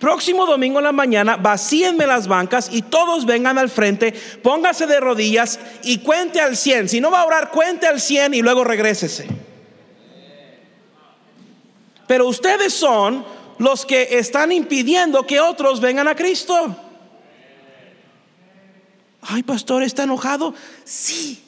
Próximo 0.00 0.46
domingo 0.46 0.80
en 0.80 0.86
la 0.86 0.90
mañana, 0.90 1.36
vacíenme 1.36 2.08
las 2.08 2.26
bancas 2.26 2.68
y 2.72 2.82
todos 2.82 3.24
vengan 3.24 3.56
al 3.56 3.70
frente, 3.70 4.12
póngase 4.42 4.88
de 4.88 4.98
rodillas 4.98 5.60
y 5.84 5.98
cuente 5.98 6.40
al 6.40 6.56
100. 6.56 6.88
Si 6.88 7.00
no 7.00 7.12
va 7.12 7.20
a 7.20 7.26
orar, 7.26 7.52
cuente 7.52 7.86
al 7.86 8.00
100 8.00 8.34
y 8.34 8.42
luego 8.42 8.64
regrésese. 8.64 9.28
Pero 12.08 12.26
ustedes 12.26 12.74
son 12.74 13.24
los 13.58 13.86
que 13.86 14.18
están 14.18 14.50
impidiendo 14.50 15.24
que 15.24 15.38
otros 15.38 15.80
vengan 15.80 16.08
a 16.08 16.16
Cristo. 16.16 16.83
Ay, 19.26 19.42
pastor, 19.42 19.82
¿está 19.82 20.04
enojado? 20.04 20.54
Sí, 20.84 21.42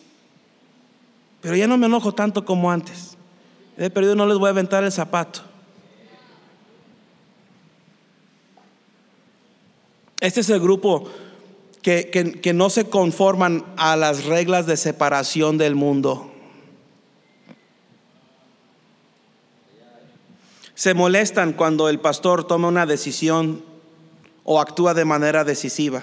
pero 1.43 1.57
ya 1.57 1.67
no 1.67 1.77
me 1.77 1.87
enojo 1.87 2.15
tanto 2.15 2.45
como 2.45 2.71
antes. 2.71 3.17
He 3.77 3.91
perdido, 3.91 4.17
no 4.17 4.27
les 4.27 4.39
voy 4.39 4.47
a 4.47 4.51
aventar 4.51 4.83
el 4.83 4.93
zapato. 4.93 5.43
Este 10.21 10.41
es 10.41 10.49
el 10.49 10.61
grupo 10.61 11.11
que, 11.83 12.11
que, 12.43 12.53
no 12.55 12.71
se 12.71 12.89
conforman 12.89 13.65
a 13.77 13.95
las 13.97 14.25
reglas 14.25 14.67
de 14.67 14.79
separación 14.79 15.59
del 15.59 15.75
mundo. 15.75 16.33
Se 20.75 20.95
molestan 20.95 21.53
cuando 21.53 21.89
el 21.89 22.01
pastor 22.01 22.45
toma 22.45 22.69
una 22.69 22.87
decisión 22.87 23.63
o 24.43 24.61
actúa 24.61 24.95
de 24.95 25.05
manera 25.05 25.45
decisiva. 25.45 26.03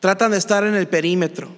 Tratan 0.00 0.30
de 0.30 0.38
estar 0.38 0.64
en 0.64 0.74
el 0.74 0.88
perímetro. 0.88 1.48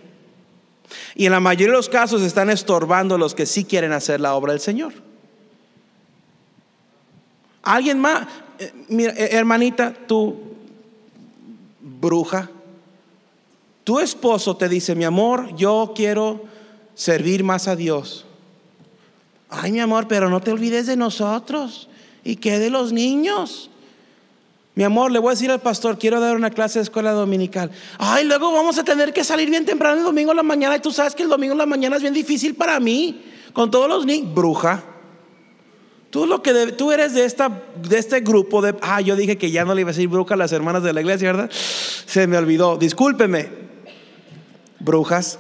Y 1.14 1.26
en 1.26 1.33
la 1.33 1.40
mayoría 1.40 1.72
de 1.72 1.76
los 1.76 1.88
casos 1.88 2.22
están 2.22 2.50
estorbando 2.50 3.18
los 3.18 3.35
que 3.35 3.46
sí 3.46 3.64
quieren 3.64 3.92
hacer 3.92 4.20
la 4.20 4.35
obra 4.35 4.53
del 4.53 4.61
Señor. 4.61 4.92
Alguien 7.62 7.98
más, 7.98 8.26
eh, 8.59 8.72
mira, 8.88 9.12
eh, 9.12 9.31
hermanita, 9.33 9.94
tú, 10.07 10.55
bruja, 11.81 12.50
tu 13.85 13.98
esposo 13.98 14.57
te 14.57 14.68
dice, 14.68 14.94
mi 14.94 15.05
amor, 15.05 15.55
yo 15.57 15.92
quiero 15.94 16.44
servir 16.94 17.44
más 17.44 17.68
a 17.68 17.76
Dios. 17.76 18.24
Ay, 19.48 19.72
mi 19.72 19.81
amor, 19.81 20.07
pero 20.09 20.29
no 20.31 20.40
te 20.40 20.53
olvides 20.53 20.87
de 20.87 20.96
nosotros. 20.96 21.88
¿Y 22.22 22.37
qué 22.37 22.59
de 22.59 22.70
los 22.70 22.92
niños? 22.92 23.69
Mi 24.74 24.85
amor, 24.85 25.11
le 25.11 25.18
voy 25.18 25.30
a 25.30 25.35
decir 25.35 25.50
al 25.50 25.61
pastor, 25.61 25.98
quiero 25.98 26.20
dar 26.20 26.37
una 26.37 26.50
clase 26.50 26.78
de 26.78 26.85
escuela 26.85 27.12
dominical. 27.12 27.70
Ay, 27.98 28.24
luego 28.24 28.52
vamos 28.52 28.78
a 28.78 28.85
tener 28.85 29.12
que 29.12 29.24
salir 29.24 29.50
bien 29.50 29.64
temprano 29.64 29.98
el 29.98 30.04
domingo 30.04 30.30
en 30.30 30.37
la 30.37 30.42
mañana. 30.42 30.76
Y 30.76 30.80
tú 30.80 30.92
sabes 30.92 31.14
que 31.14 31.22
el 31.22 31.28
domingo 31.28 31.52
en 31.52 31.59
la 31.59 31.66
mañana 31.66 31.96
es 31.96 32.02
bien 32.02 32.14
difícil 32.14 32.54
para 32.54 32.78
mí. 32.78 33.22
Con 33.52 33.70
todos 33.70 33.88
los 33.88 34.06
niños. 34.06 34.33
Bruja. 34.33 34.85
Tú, 36.11 36.26
lo 36.26 36.42
que 36.42 36.52
tú 36.72 36.90
eres 36.92 37.14
de, 37.14 37.24
esta, 37.24 37.62
de 37.83 37.98
este 37.98 38.20
grupo 38.20 38.62
de... 38.62 38.74
Ah, 38.80 39.00
yo 39.00 39.16
dije 39.16 39.38
que 39.38 39.50
ya 39.50 39.64
no 39.64 39.74
le 39.74 39.83
iba 39.83 39.90
a 39.90 39.92
decir 39.92 40.09
bruja 40.09 40.35
a 40.35 40.37
las 40.37 40.52
hermanas 40.52 40.83
de 40.83 40.92
la 40.92 41.00
iglesia, 41.00 41.33
¿verdad? 41.33 41.50
Se 41.50 42.26
me 42.26 42.37
olvidó. 42.37 42.76
Discúlpeme. 42.76 43.48
Brujas. 44.80 45.38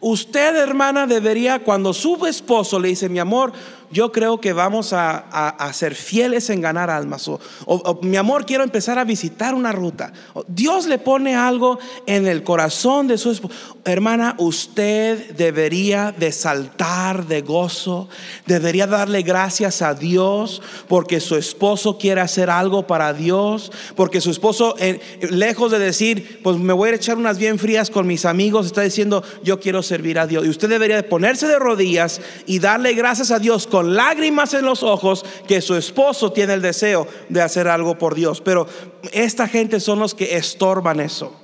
usted, 0.00 0.56
hermana, 0.56 1.06
debería, 1.06 1.60
cuando 1.60 1.92
su 1.92 2.24
esposo 2.26 2.78
le 2.78 2.88
dice, 2.88 3.08
mi 3.08 3.18
amor, 3.18 3.52
yo 3.90 4.12
creo 4.12 4.40
que 4.40 4.52
vamos 4.52 4.92
a, 4.92 5.24
ser 5.72 5.94
fieles 5.94 6.50
en 6.50 6.60
ganar 6.60 6.90
almas. 6.90 7.28
O, 7.28 8.00
mi 8.02 8.16
amor, 8.16 8.46
quiero 8.46 8.64
empezar 8.64 8.98
a 8.98 9.04
visitar 9.04 9.54
una 9.54 9.72
ruta. 9.72 10.12
Dios 10.46 10.86
le 10.86 10.98
pone 10.98 11.34
algo 11.34 11.78
en 12.06 12.26
el 12.26 12.42
corazón 12.42 13.06
de 13.06 13.18
su 13.18 13.30
esposo. 13.30 13.54
Hermana, 13.84 14.34
usted 14.38 15.32
debería 15.34 16.14
de 16.16 16.32
saltar 16.32 17.26
de 17.26 17.42
gozo, 17.42 18.08
debería 18.46 18.86
darle 18.86 19.22
gracias 19.22 19.82
a 19.82 19.94
Dios 19.94 20.62
porque 20.88 21.20
su 21.20 21.36
esposo 21.36 21.98
quiere 21.98 22.22
hacer 22.22 22.48
algo 22.48 22.86
para 22.86 23.12
Dios, 23.12 23.70
porque 23.94 24.20
su 24.20 24.30
esposo, 24.30 24.74
eh, 24.78 25.00
lejos 25.30 25.70
de 25.70 25.78
decir, 25.78 26.40
pues 26.42 26.56
me 26.56 26.72
voy 26.72 26.90
a 26.90 26.94
echar 26.94 27.18
unas 27.18 27.38
bien 27.38 27.58
frías 27.58 27.90
con 27.90 28.06
mis 28.06 28.24
amigos, 28.24 28.66
está 28.66 28.82
diciendo, 28.82 29.22
yo 29.42 29.60
quiero 29.60 29.82
servir 29.82 30.18
a 30.18 30.26
Dios. 30.26 30.46
Y 30.46 30.48
usted 30.48 30.68
debería 30.68 30.96
de 30.96 31.02
ponerse 31.02 31.46
de 31.46 31.58
rodillas 31.58 32.20
y 32.46 32.58
darle 32.60 32.94
gracias 32.94 33.30
a 33.30 33.38
Dios 33.38 33.66
con 33.74 33.96
lágrimas 33.96 34.54
en 34.54 34.64
los 34.64 34.84
ojos 34.84 35.24
que 35.48 35.60
su 35.60 35.74
esposo 35.74 36.30
tiene 36.30 36.54
el 36.54 36.62
deseo 36.62 37.08
de 37.28 37.42
hacer 37.42 37.66
algo 37.66 37.98
por 37.98 38.14
Dios. 38.14 38.40
Pero 38.40 38.68
esta 39.10 39.48
gente 39.48 39.80
son 39.80 39.98
los 39.98 40.14
que 40.14 40.36
estorban 40.36 41.00
eso. 41.00 41.34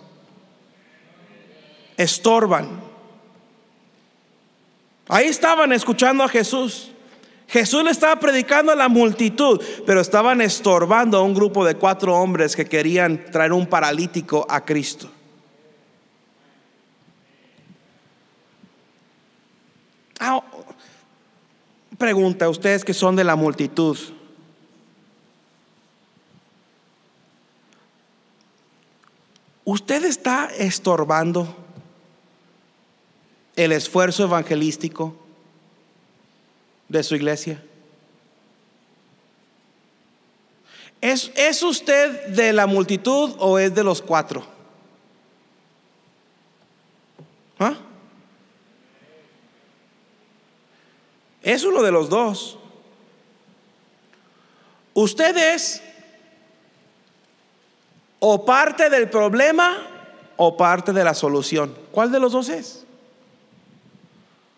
Estorban. 1.97 2.69
Ahí 5.09 5.27
estaban 5.27 5.73
escuchando 5.73 6.23
a 6.23 6.29
Jesús. 6.29 6.93
Jesús 7.49 7.83
le 7.83 7.91
estaba 7.91 8.21
predicando 8.21 8.71
a 8.71 8.77
la 8.77 8.89
multitud, 8.89 9.61
pero 9.85 10.01
estaban 10.01 10.41
estorbando 10.41 11.19
a 11.19 11.23
un 11.23 11.35
grupo 11.35 11.65
de 11.65 11.75
cuatro 11.75 12.15
hombres 12.15 12.55
que 12.55 12.65
querían 12.65 13.25
traer 13.33 13.53
un 13.53 13.67
paralítico 13.67 14.47
a 14.49 14.65
Cristo. 14.65 15.11
Pregunta, 22.01 22.49
ustedes 22.49 22.83
que 22.83 22.95
son 22.95 23.15
de 23.15 23.25
la 23.25 23.37
multitud. 23.37 23.99
¿Usted 29.67 30.07
está 30.07 30.47
estorbando 30.47 31.55
el 33.55 33.73
esfuerzo 33.73 34.25
evangelístico 34.25 35.15
de 36.89 37.03
su 37.03 37.17
iglesia? 37.17 37.63
¿Es, 41.03 41.31
¿Es, 41.37 41.63
usted 41.63 42.29
de 42.29 42.55
la 42.55 42.67
multitud 42.67 43.35
o 43.39 43.59
es 43.59 43.75
de 43.75 43.85
los 43.85 44.01
cuatro? 44.01 44.47
¿Ah? 47.59 47.77
Es 51.43 51.65
uno 51.65 51.83
de 51.83 51.91
los 51.91 52.09
dos. 52.09 52.59
Usted 54.95 55.37
es 55.55 55.83
o 58.19 58.45
parte 58.45 58.91
del 58.91 59.09
problema 59.09 59.79
o 60.37 60.57
parte 60.57 60.93
de 60.93 61.05
la 61.05 61.15
solución. 61.15 61.75
¿Cuál 61.91 62.13
de 62.13 62.21
los 62.21 62.33
dos 62.33 62.49
es? 62.49 62.85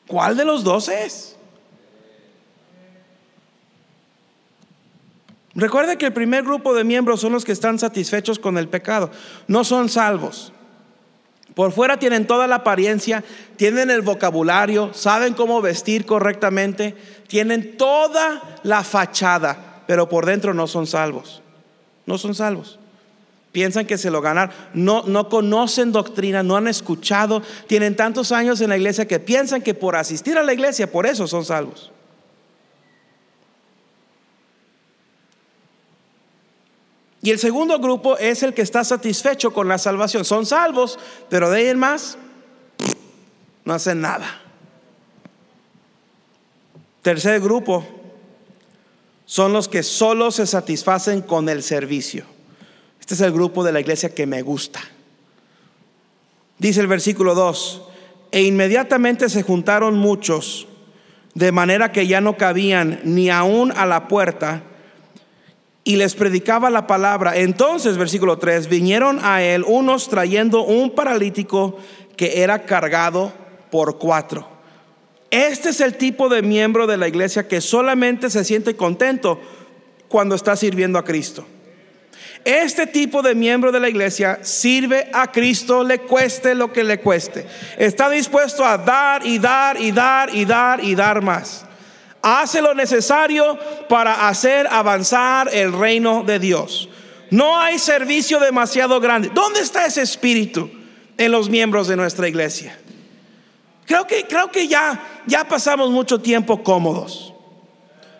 ¿Cuál 0.06 0.36
de 0.36 0.44
los 0.44 0.64
dos 0.64 0.88
es? 0.88 1.36
Recuerde 5.54 5.98
que 5.98 6.06
el 6.06 6.12
primer 6.12 6.44
grupo 6.44 6.74
de 6.74 6.82
miembros 6.82 7.20
son 7.20 7.32
los 7.32 7.44
que 7.44 7.52
están 7.52 7.78
satisfechos 7.78 8.38
con 8.38 8.56
el 8.56 8.68
pecado, 8.68 9.10
no 9.46 9.64
son 9.64 9.88
salvos. 9.88 10.52
Por 11.54 11.72
fuera 11.72 11.98
tienen 11.98 12.26
toda 12.26 12.46
la 12.46 12.56
apariencia, 12.56 13.22
tienen 13.56 13.90
el 13.90 14.02
vocabulario, 14.02 14.94
saben 14.94 15.34
cómo 15.34 15.60
vestir 15.60 16.06
correctamente, 16.06 16.94
tienen 17.26 17.76
toda 17.76 18.58
la 18.62 18.82
fachada, 18.84 19.82
pero 19.86 20.08
por 20.08 20.24
dentro 20.24 20.54
no 20.54 20.66
son 20.66 20.86
salvos. 20.86 21.42
No 22.06 22.18
son 22.18 22.34
salvos. 22.34 22.78
Piensan 23.52 23.86
que 23.86 23.98
se 23.98 24.10
lo 24.10 24.22
ganan, 24.22 24.50
no, 24.72 25.02
no 25.06 25.28
conocen 25.28 25.92
doctrina, 25.92 26.42
no 26.42 26.56
han 26.56 26.68
escuchado, 26.68 27.42
tienen 27.66 27.96
tantos 27.96 28.32
años 28.32 28.62
en 28.62 28.70
la 28.70 28.78
iglesia 28.78 29.06
que 29.06 29.20
piensan 29.20 29.60
que 29.60 29.74
por 29.74 29.94
asistir 29.94 30.38
a 30.38 30.42
la 30.42 30.54
iglesia, 30.54 30.90
por 30.90 31.06
eso 31.06 31.26
son 31.26 31.44
salvos. 31.44 31.92
Y 37.22 37.30
el 37.30 37.38
segundo 37.38 37.78
grupo 37.78 38.18
es 38.18 38.42
el 38.42 38.52
que 38.52 38.62
está 38.62 38.82
satisfecho 38.82 39.52
con 39.52 39.68
la 39.68 39.78
salvación. 39.78 40.24
Son 40.24 40.44
salvos, 40.44 40.98
pero 41.30 41.50
de 41.50 41.70
ahí 41.70 41.74
más 41.76 42.18
no 43.64 43.72
hacen 43.72 44.00
nada. 44.00 44.40
Tercer 47.00 47.40
grupo 47.40 47.86
son 49.24 49.52
los 49.52 49.68
que 49.68 49.84
solo 49.84 50.32
se 50.32 50.46
satisfacen 50.46 51.22
con 51.22 51.48
el 51.48 51.62
servicio. 51.62 52.24
Este 53.00 53.14
es 53.14 53.20
el 53.20 53.32
grupo 53.32 53.62
de 53.62 53.72
la 53.72 53.80
iglesia 53.80 54.12
que 54.12 54.26
me 54.26 54.42
gusta. 54.42 54.80
Dice 56.58 56.80
el 56.80 56.88
versículo 56.88 57.34
2, 57.36 57.82
e 58.32 58.42
inmediatamente 58.42 59.28
se 59.28 59.42
juntaron 59.42 59.96
muchos, 59.96 60.66
de 61.34 61.52
manera 61.52 61.92
que 61.92 62.06
ya 62.06 62.20
no 62.20 62.36
cabían 62.36 63.00
ni 63.04 63.30
aún 63.30 63.72
a 63.72 63.86
la 63.86 64.08
puerta 64.08 64.62
y 65.84 65.96
les 65.96 66.14
predicaba 66.14 66.70
la 66.70 66.86
palabra. 66.86 67.36
Entonces, 67.36 67.96
versículo 67.96 68.38
3, 68.38 68.68
vinieron 68.68 69.18
a 69.22 69.42
él 69.42 69.64
unos 69.66 70.08
trayendo 70.08 70.62
un 70.62 70.94
paralítico 70.94 71.78
que 72.16 72.42
era 72.42 72.64
cargado 72.64 73.32
por 73.70 73.98
cuatro. 73.98 74.46
Este 75.30 75.70
es 75.70 75.80
el 75.80 75.96
tipo 75.96 76.28
de 76.28 76.42
miembro 76.42 76.86
de 76.86 76.98
la 76.98 77.08
iglesia 77.08 77.48
que 77.48 77.60
solamente 77.60 78.30
se 78.30 78.44
siente 78.44 78.76
contento 78.76 79.40
cuando 80.08 80.34
está 80.34 80.54
sirviendo 80.56 80.98
a 80.98 81.04
Cristo. 81.04 81.46
Este 82.44 82.86
tipo 82.86 83.22
de 83.22 83.34
miembro 83.34 83.72
de 83.72 83.80
la 83.80 83.88
iglesia 83.88 84.40
sirve 84.42 85.08
a 85.12 85.30
Cristo, 85.30 85.84
le 85.84 86.00
cueste 86.00 86.54
lo 86.54 86.72
que 86.72 86.84
le 86.84 87.00
cueste. 87.00 87.46
Está 87.78 88.10
dispuesto 88.10 88.64
a 88.64 88.76
dar 88.76 89.26
y 89.26 89.38
dar 89.38 89.80
y 89.80 89.90
dar 89.90 90.34
y 90.34 90.44
dar 90.44 90.84
y 90.84 90.94
dar 90.94 91.22
más 91.22 91.64
hace 92.22 92.62
lo 92.62 92.74
necesario 92.74 93.58
para 93.88 94.28
hacer 94.28 94.66
avanzar 94.70 95.50
el 95.52 95.72
reino 95.72 96.22
de 96.22 96.38
Dios. 96.38 96.88
No 97.30 97.58
hay 97.58 97.78
servicio 97.78 98.38
demasiado 98.38 99.00
grande. 99.00 99.30
¿Dónde 99.34 99.60
está 99.60 99.86
ese 99.86 100.02
espíritu 100.02 100.70
en 101.18 101.32
los 101.32 101.48
miembros 101.50 101.88
de 101.88 101.96
nuestra 101.96 102.28
iglesia? 102.28 102.78
Creo 103.86 104.06
que, 104.06 104.26
creo 104.26 104.50
que 104.50 104.68
ya, 104.68 105.22
ya 105.26 105.44
pasamos 105.44 105.90
mucho 105.90 106.20
tiempo 106.20 106.62
cómodos. 106.62 107.34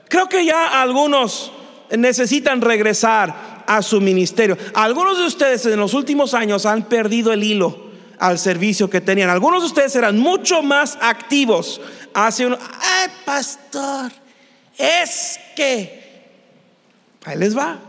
Creo 0.09 0.29
que 0.29 0.45
ya 0.45 0.83
algunos 0.83 1.53
necesitan 1.91 2.61
regresar 2.61 3.65
a 3.67 3.83
su 3.83 4.01
ministerio. 4.01 4.59
Algunos 4.75 5.19
de 5.19 5.27
ustedes 5.27 5.65
en 5.67 5.79
los 5.79 5.95
últimos 5.95 6.35
años 6.35 6.67
han 6.67 6.85
perdido 6.85 7.33
el 7.33 7.45
hilo 7.45 7.82
al 8.23 8.39
servicio 8.39 8.89
que 8.89 9.01
tenían. 9.01 9.29
Algunos 9.29 9.63
de 9.63 9.67
ustedes 9.67 9.97
eran 9.97 10.17
mucho 10.17 10.63
más 10.63 10.97
activos 11.01 11.81
hace 12.15 12.47
uno, 12.47 12.57
ay 12.81 13.09
pastor, 13.25 14.13
es 14.79 15.41
que, 15.57 16.31
ahí 17.25 17.37
les 17.37 17.59
va, 17.59 17.81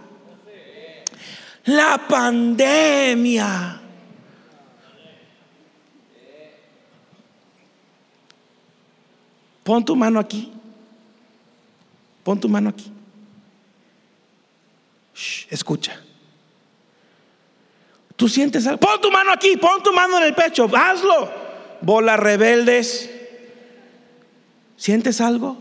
la 1.65 2.02
pandemia. 2.10 3.80
Pon 9.63 9.86
tu 9.86 9.96
mano 9.96 10.19
aquí. 10.19 10.52
Pon 12.24 12.39
tu 12.39 12.50
mano 12.50 12.69
aquí. 12.69 12.91
escucha. 15.50 16.02
Tú 18.23 18.29
sientes 18.29 18.65
algo. 18.67 18.79
Pon 18.79 19.01
tu 19.01 19.12
mano 19.12 19.33
aquí, 19.33 19.57
pon 19.57 19.83
tu 19.83 19.91
mano 19.91 20.17
en 20.17 20.23
el 20.23 20.33
pecho, 20.33 20.71
hazlo. 20.73 21.29
Bolas 21.82 22.17
rebeldes. 22.17 23.09
¿Sientes 24.78 25.19
algo? 25.19 25.57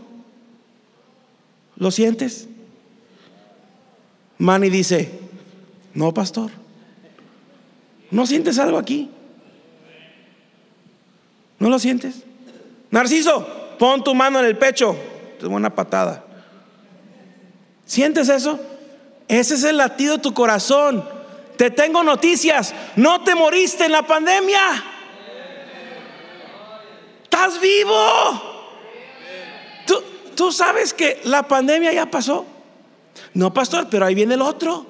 ¿Lo 1.75 1.91
sientes? 1.91 2.47
Manny 4.37 4.69
dice, 4.69 5.11
no, 5.93 6.13
pastor. 6.13 6.51
¿No 8.09 8.25
sientes 8.25 8.57
algo 8.57 8.77
aquí? 8.77 9.09
¿No 11.59 11.67
lo 11.67 11.79
sientes? 11.79 12.23
Narciso, 12.91 13.45
pon 13.77 14.05
tu 14.05 14.15
mano 14.15 14.39
en 14.39 14.45
el 14.45 14.57
pecho. 14.57 14.95
Es 15.37 15.43
una 15.43 15.75
patada. 15.75 16.23
¿Sientes 17.85 18.29
eso? 18.29 18.57
Ese 19.27 19.55
es 19.55 19.65
el 19.65 19.75
latido 19.75 20.15
de 20.15 20.23
tu 20.23 20.33
corazón. 20.33 21.22
Te 21.57 21.71
tengo 21.71 22.03
noticias. 22.03 22.73
No 22.95 23.23
te 23.23 23.35
moriste 23.35 23.85
en 23.85 23.91
la 23.91 24.05
pandemia. 24.05 24.83
Estás 27.23 27.59
vivo. 27.59 28.51
¿Tú, 30.35 30.51
sabes 30.51 30.93
que 30.93 31.21
la 31.25 31.47
pandemia 31.47 31.93
ya 31.93 32.07
pasó? 32.07 32.45
No, 33.33 33.53
pastor, 33.53 33.87
pero 33.89 34.05
ahí 34.05 34.15
viene 34.15 34.33
el 34.33 34.41
otro. 34.41 34.85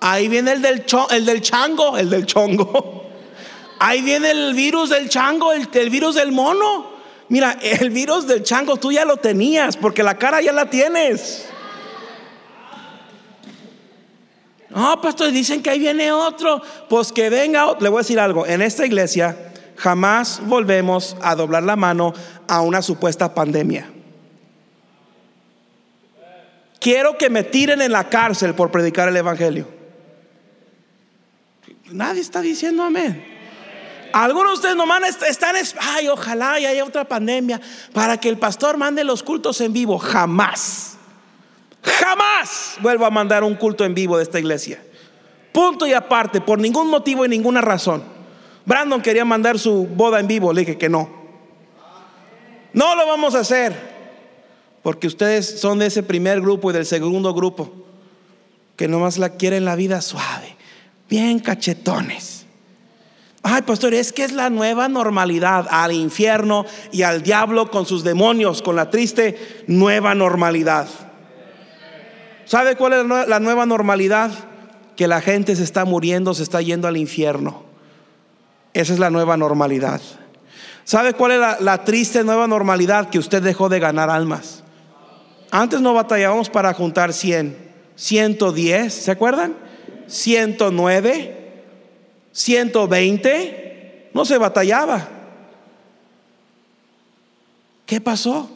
Ahí 0.00 0.28
viene 0.28 0.52
el 0.52 0.62
del, 0.62 0.84
el 1.10 1.26
del 1.26 1.42
chango, 1.42 1.96
el 1.96 2.10
del 2.10 2.26
chongo. 2.26 3.04
Ahí 3.78 4.00
viene 4.02 4.30
el 4.30 4.54
virus 4.54 4.90
del 4.90 5.08
chango, 5.08 5.52
el, 5.52 5.68
el 5.72 5.90
virus 5.90 6.14
del 6.14 6.32
mono. 6.32 6.96
Mira, 7.28 7.58
el 7.60 7.90
virus 7.90 8.26
del 8.26 8.42
chango 8.42 8.76
tú 8.76 8.92
ya 8.92 9.04
lo 9.04 9.16
tenías 9.16 9.76
porque 9.76 10.02
la 10.02 10.16
cara 10.16 10.40
ya 10.40 10.52
la 10.52 10.70
tienes. 10.70 11.48
No, 14.70 15.00
pastor, 15.00 15.30
dicen 15.30 15.62
que 15.62 15.70
ahí 15.70 15.78
viene 15.78 16.12
otro. 16.12 16.60
Pues 16.88 17.12
que 17.12 17.30
venga 17.30 17.66
otro. 17.66 17.82
Le 17.82 17.88
voy 17.88 17.98
a 17.98 18.02
decir 18.02 18.18
algo. 18.20 18.46
En 18.46 18.62
esta 18.62 18.84
iglesia 18.84 19.36
jamás 19.76 20.40
volvemos 20.44 21.16
a 21.22 21.34
doblar 21.34 21.62
la 21.62 21.76
mano 21.76 22.12
a 22.48 22.60
una 22.60 22.82
supuesta 22.82 23.34
pandemia. 23.34 23.90
Quiero 26.80 27.18
que 27.18 27.30
me 27.30 27.42
tiren 27.42 27.82
en 27.82 27.92
la 27.92 28.08
cárcel 28.08 28.54
por 28.54 28.70
predicar 28.70 29.08
el 29.08 29.16
Evangelio. 29.16 29.68
Nadie 31.90 32.20
está 32.20 32.40
diciendo 32.40 32.82
amén. 32.82 33.36
Algunos 34.12 34.52
de 34.52 34.54
ustedes 34.54 34.76
nomás 34.76 35.02
están, 35.28 35.56
ay, 35.78 36.08
ojalá 36.08 36.58
y 36.58 36.66
haya 36.66 36.84
otra 36.84 37.04
pandemia 37.04 37.60
para 37.92 38.18
que 38.18 38.28
el 38.28 38.38
pastor 38.38 38.76
mande 38.76 39.04
los 39.04 39.22
cultos 39.22 39.60
en 39.60 39.72
vivo. 39.72 39.98
Jamás, 39.98 40.95
jamás 41.86 42.76
vuelvo 42.80 43.06
a 43.06 43.10
mandar 43.10 43.44
un 43.44 43.54
culto 43.54 43.84
en 43.84 43.94
vivo 43.94 44.16
de 44.16 44.24
esta 44.24 44.38
iglesia. 44.38 44.82
Punto 45.52 45.86
y 45.86 45.92
aparte, 45.92 46.40
por 46.40 46.58
ningún 46.58 46.90
motivo 46.90 47.24
y 47.24 47.28
ninguna 47.28 47.60
razón. 47.60 48.02
Brandon 48.66 49.00
quería 49.00 49.24
mandar 49.24 49.58
su 49.58 49.86
boda 49.86 50.20
en 50.20 50.26
vivo, 50.26 50.52
le 50.52 50.60
dije 50.62 50.76
que 50.76 50.88
no. 50.88 51.08
No 52.72 52.94
lo 52.94 53.06
vamos 53.06 53.34
a 53.34 53.40
hacer, 53.40 53.74
porque 54.82 55.06
ustedes 55.06 55.60
son 55.60 55.78
de 55.78 55.86
ese 55.86 56.02
primer 56.02 56.40
grupo 56.40 56.70
y 56.70 56.74
del 56.74 56.84
segundo 56.84 57.32
grupo, 57.32 57.72
que 58.76 58.88
nomás 58.88 59.16
la 59.16 59.30
quieren 59.30 59.64
la 59.64 59.76
vida 59.76 60.02
suave, 60.02 60.56
bien 61.08 61.38
cachetones. 61.38 62.44
Ay, 63.42 63.62
pastor, 63.62 63.94
es 63.94 64.12
que 64.12 64.24
es 64.24 64.32
la 64.32 64.50
nueva 64.50 64.88
normalidad 64.88 65.68
al 65.70 65.92
infierno 65.92 66.66
y 66.90 67.02
al 67.02 67.22
diablo 67.22 67.70
con 67.70 67.86
sus 67.86 68.02
demonios, 68.02 68.60
con 68.60 68.74
la 68.74 68.90
triste 68.90 69.64
nueva 69.68 70.16
normalidad. 70.16 70.88
¿Sabe 72.46 72.76
cuál 72.76 72.92
es 72.94 73.28
la 73.28 73.40
nueva 73.40 73.66
normalidad? 73.66 74.30
Que 74.96 75.06
la 75.08 75.20
gente 75.20 75.54
se 75.56 75.64
está 75.64 75.84
muriendo, 75.84 76.32
se 76.32 76.42
está 76.42 76.62
yendo 76.62 76.88
al 76.88 76.96
infierno. 76.96 77.64
Esa 78.72 78.92
es 78.92 78.98
la 78.98 79.10
nueva 79.10 79.36
normalidad. 79.36 80.00
¿Sabe 80.84 81.14
cuál 81.14 81.32
es 81.32 81.60
la, 81.60 81.84
triste 81.84 82.22
nueva 82.22 82.46
normalidad? 82.46 83.10
Que 83.10 83.18
usted 83.18 83.42
dejó 83.42 83.68
de 83.68 83.80
ganar 83.80 84.08
almas. 84.08 84.62
Antes 85.50 85.80
no 85.80 85.92
batallábamos 85.92 86.48
para 86.48 86.72
juntar 86.72 87.12
100, 87.12 87.56
110, 87.96 88.94
¿se 88.94 89.10
acuerdan? 89.10 89.54
109. 90.06 91.36
120, 92.30 94.10
no 94.12 94.24
se 94.26 94.36
batallaba. 94.36 95.08
¿Qué 97.86 98.00
pasó? 98.00 98.50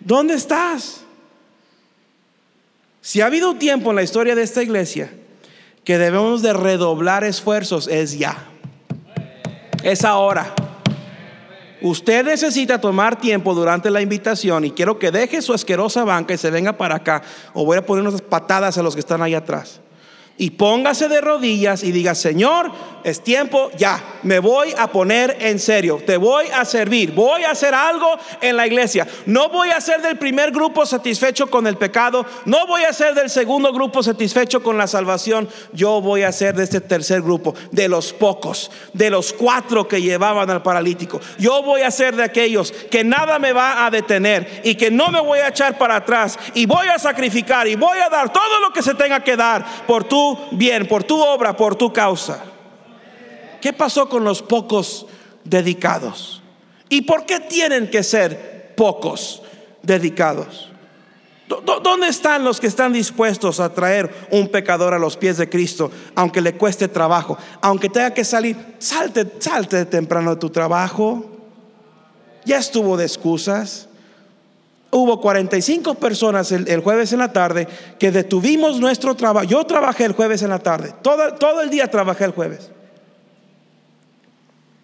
¿Dónde 0.00 0.34
estás? 0.34 1.01
Si 3.02 3.20
ha 3.20 3.26
habido 3.26 3.56
tiempo 3.56 3.90
en 3.90 3.96
la 3.96 4.04
historia 4.04 4.36
de 4.36 4.42
esta 4.42 4.62
iglesia 4.62 5.12
que 5.84 5.98
debemos 5.98 6.40
de 6.40 6.52
redoblar 6.52 7.24
esfuerzos, 7.24 7.88
es 7.88 8.16
ya. 8.16 8.46
Es 9.82 10.04
ahora. 10.04 10.54
Usted 11.82 12.24
necesita 12.24 12.80
tomar 12.80 13.18
tiempo 13.18 13.54
durante 13.54 13.90
la 13.90 14.00
invitación 14.00 14.66
y 14.66 14.70
quiero 14.70 15.00
que 15.00 15.10
deje 15.10 15.42
su 15.42 15.52
asquerosa 15.52 16.04
banca 16.04 16.32
y 16.32 16.38
se 16.38 16.52
venga 16.52 16.74
para 16.74 16.94
acá 16.94 17.22
o 17.52 17.64
voy 17.64 17.76
a 17.76 17.84
poner 17.84 18.06
unas 18.06 18.22
patadas 18.22 18.78
a 18.78 18.84
los 18.84 18.94
que 18.94 19.00
están 19.00 19.20
ahí 19.20 19.34
atrás 19.34 19.80
y 20.38 20.50
póngase 20.50 21.08
de 21.08 21.20
rodillas 21.20 21.82
y 21.82 21.92
diga, 21.92 22.14
Señor, 22.14 22.70
es 23.04 23.22
tiempo, 23.22 23.70
ya, 23.76 24.02
me 24.22 24.38
voy 24.38 24.72
a 24.78 24.86
poner 24.88 25.36
en 25.40 25.58
serio, 25.58 26.00
te 26.06 26.16
voy 26.16 26.46
a 26.54 26.64
servir, 26.64 27.12
voy 27.12 27.42
a 27.44 27.50
hacer 27.50 27.74
algo 27.74 28.16
en 28.40 28.56
la 28.56 28.66
iglesia. 28.66 29.06
No 29.26 29.48
voy 29.48 29.70
a 29.70 29.80
ser 29.80 30.00
del 30.02 30.18
primer 30.18 30.52
grupo 30.52 30.86
satisfecho 30.86 31.48
con 31.48 31.66
el 31.66 31.76
pecado, 31.76 32.24
no 32.44 32.66
voy 32.66 32.82
a 32.82 32.92
ser 32.92 33.14
del 33.14 33.28
segundo 33.28 33.72
grupo 33.72 34.02
satisfecho 34.02 34.62
con 34.62 34.78
la 34.78 34.86
salvación, 34.86 35.48
yo 35.72 36.00
voy 36.00 36.22
a 36.22 36.32
ser 36.32 36.54
de 36.54 36.64
este 36.64 36.80
tercer 36.80 37.22
grupo, 37.22 37.54
de 37.70 37.88
los 37.88 38.12
pocos, 38.12 38.70
de 38.92 39.10
los 39.10 39.32
cuatro 39.32 39.88
que 39.88 40.00
llevaban 40.00 40.48
al 40.50 40.62
paralítico. 40.62 41.20
Yo 41.38 41.62
voy 41.62 41.82
a 41.82 41.90
ser 41.90 42.16
de 42.16 42.24
aquellos 42.24 42.72
que 42.72 43.04
nada 43.04 43.38
me 43.38 43.52
va 43.52 43.84
a 43.84 43.90
detener 43.90 44.62
y 44.64 44.76
que 44.76 44.90
no 44.90 45.08
me 45.08 45.20
voy 45.20 45.40
a 45.40 45.48
echar 45.48 45.76
para 45.76 45.96
atrás 45.96 46.38
y 46.54 46.66
voy 46.66 46.86
a 46.88 46.98
sacrificar 46.98 47.66
y 47.66 47.74
voy 47.74 47.98
a 47.98 48.08
dar 48.08 48.32
todo 48.32 48.60
lo 48.60 48.72
que 48.72 48.82
se 48.82 48.94
tenga 48.94 49.22
que 49.22 49.36
dar 49.36 49.64
por 49.86 50.04
tu 50.04 50.21
bien, 50.52 50.86
por 50.86 51.04
tu 51.04 51.20
obra, 51.20 51.56
por 51.56 51.76
tu 51.76 51.92
causa. 51.92 52.42
¿Qué 53.60 53.72
pasó 53.72 54.08
con 54.08 54.24
los 54.24 54.42
pocos 54.42 55.06
dedicados? 55.44 56.42
¿Y 56.88 57.02
por 57.02 57.24
qué 57.24 57.40
tienen 57.40 57.88
que 57.88 58.02
ser 58.02 58.74
pocos 58.76 59.42
dedicados? 59.82 60.68
¿Dónde 61.82 62.08
están 62.08 62.44
los 62.44 62.60
que 62.60 62.66
están 62.66 62.92
dispuestos 62.92 63.60
a 63.60 63.72
traer 63.72 64.10
un 64.30 64.48
pecador 64.48 64.94
a 64.94 64.98
los 64.98 65.16
pies 65.16 65.36
de 65.36 65.48
Cristo, 65.48 65.90
aunque 66.14 66.40
le 66.40 66.56
cueste 66.56 66.88
trabajo, 66.88 67.36
aunque 67.60 67.88
tenga 67.88 68.14
que 68.14 68.24
salir? 68.24 68.56
Salte, 68.78 69.26
salte 69.38 69.84
temprano 69.84 70.30
de 70.30 70.40
tu 70.40 70.50
trabajo. 70.50 71.26
Ya 72.44 72.58
estuvo 72.58 72.96
de 72.96 73.04
excusas 73.04 73.88
hubo 74.92 75.20
45 75.20 75.94
personas 75.94 76.52
el, 76.52 76.80
jueves 76.80 77.12
en 77.12 77.20
la 77.20 77.32
tarde 77.32 77.66
que 77.98 78.10
detuvimos 78.10 78.78
nuestro 78.78 79.14
trabajo. 79.14 79.46
Yo 79.46 79.64
trabajé 79.64 80.04
el 80.04 80.12
jueves 80.12 80.42
en 80.42 80.50
la 80.50 80.58
tarde, 80.58 80.94
todo, 81.02 81.34
todo 81.34 81.62
el 81.62 81.70
día 81.70 81.90
trabajé 81.90 82.24
el 82.24 82.32
jueves. 82.32 82.70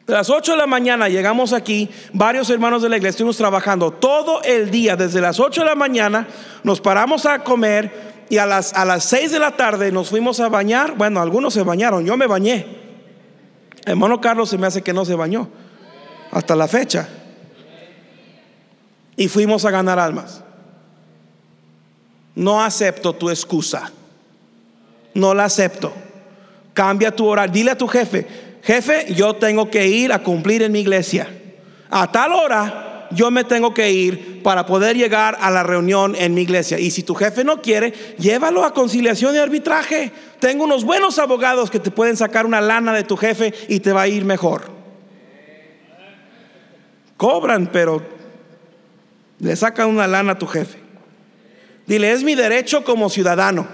De 0.06 0.14
las 0.14 0.30
8 0.30 0.52
de 0.52 0.58
la 0.58 0.66
mañana 0.66 1.10
llegamos 1.10 1.52
aquí, 1.52 1.90
varios 2.14 2.48
hermanos 2.48 2.80
de 2.80 2.88
la 2.88 2.96
iglesia 2.96 3.10
estuvimos 3.10 3.36
trabajando 3.36 3.90
todo 3.90 4.42
el 4.42 4.70
día, 4.70 4.96
desde 4.96 5.20
las 5.20 5.38
8 5.38 5.60
de 5.60 5.66
la 5.66 5.74
mañana, 5.74 6.26
nos 6.64 6.80
paramos 6.80 7.26
a 7.26 7.40
comer 7.40 8.24
y 8.30 8.38
a 8.38 8.46
las, 8.46 8.72
a 8.72 8.86
las 8.86 9.04
6 9.04 9.32
de 9.32 9.38
la 9.38 9.56
tarde 9.56 9.92
nos 9.92 10.08
fuimos 10.08 10.40
a 10.40 10.48
bañar. 10.48 10.96
Bueno, 10.96 11.20
algunos 11.20 11.52
se 11.52 11.62
bañaron, 11.62 12.06
yo 12.06 12.16
me 12.16 12.26
bañé. 12.26 12.66
hermano 13.84 14.22
Carlos 14.22 14.48
se 14.48 14.56
me 14.56 14.66
hace 14.66 14.80
que 14.80 14.94
no 14.94 15.04
se 15.04 15.14
bañó, 15.14 15.50
hasta 16.30 16.56
la 16.56 16.66
fecha 16.66 17.06
y 19.18 19.28
fuimos 19.28 19.66
a 19.66 19.70
ganar 19.70 19.98
almas. 19.98 20.42
No 22.34 22.62
acepto 22.62 23.12
tu 23.12 23.28
excusa. 23.28 23.90
No 25.12 25.34
la 25.34 25.44
acepto. 25.44 25.92
Cambia 26.72 27.14
tu 27.14 27.26
horario. 27.26 27.52
Dile 27.52 27.72
a 27.72 27.76
tu 27.76 27.88
jefe, 27.88 28.26
jefe, 28.62 29.12
yo 29.12 29.34
tengo 29.34 29.68
que 29.68 29.88
ir 29.88 30.12
a 30.12 30.22
cumplir 30.22 30.62
en 30.62 30.70
mi 30.70 30.80
iglesia. 30.80 31.28
A 31.90 32.10
tal 32.12 32.32
hora 32.32 33.08
yo 33.10 33.32
me 33.32 33.42
tengo 33.42 33.74
que 33.74 33.90
ir 33.90 34.40
para 34.44 34.66
poder 34.66 34.96
llegar 34.96 35.36
a 35.40 35.50
la 35.50 35.64
reunión 35.64 36.14
en 36.14 36.32
mi 36.34 36.42
iglesia. 36.42 36.78
Y 36.78 36.92
si 36.92 37.02
tu 37.02 37.16
jefe 37.16 37.42
no 37.42 37.60
quiere, 37.60 37.92
llévalo 38.18 38.64
a 38.64 38.72
conciliación 38.72 39.34
y 39.34 39.38
arbitraje. 39.38 40.12
Tengo 40.38 40.62
unos 40.62 40.84
buenos 40.84 41.18
abogados 41.18 41.72
que 41.72 41.80
te 41.80 41.90
pueden 41.90 42.16
sacar 42.16 42.46
una 42.46 42.60
lana 42.60 42.92
de 42.92 43.02
tu 43.02 43.16
jefe 43.16 43.52
y 43.66 43.80
te 43.80 43.92
va 43.92 44.02
a 44.02 44.08
ir 44.08 44.24
mejor. 44.24 44.70
Cobran, 47.16 47.66
pero 47.72 48.17
le 49.38 49.56
sacan 49.56 49.88
una 49.88 50.06
lana 50.06 50.32
a 50.32 50.38
tu 50.38 50.46
jefe. 50.46 50.78
Dile, 51.86 52.12
es 52.12 52.22
mi 52.22 52.34
derecho 52.34 52.84
como 52.84 53.08
ciudadano. 53.08 53.66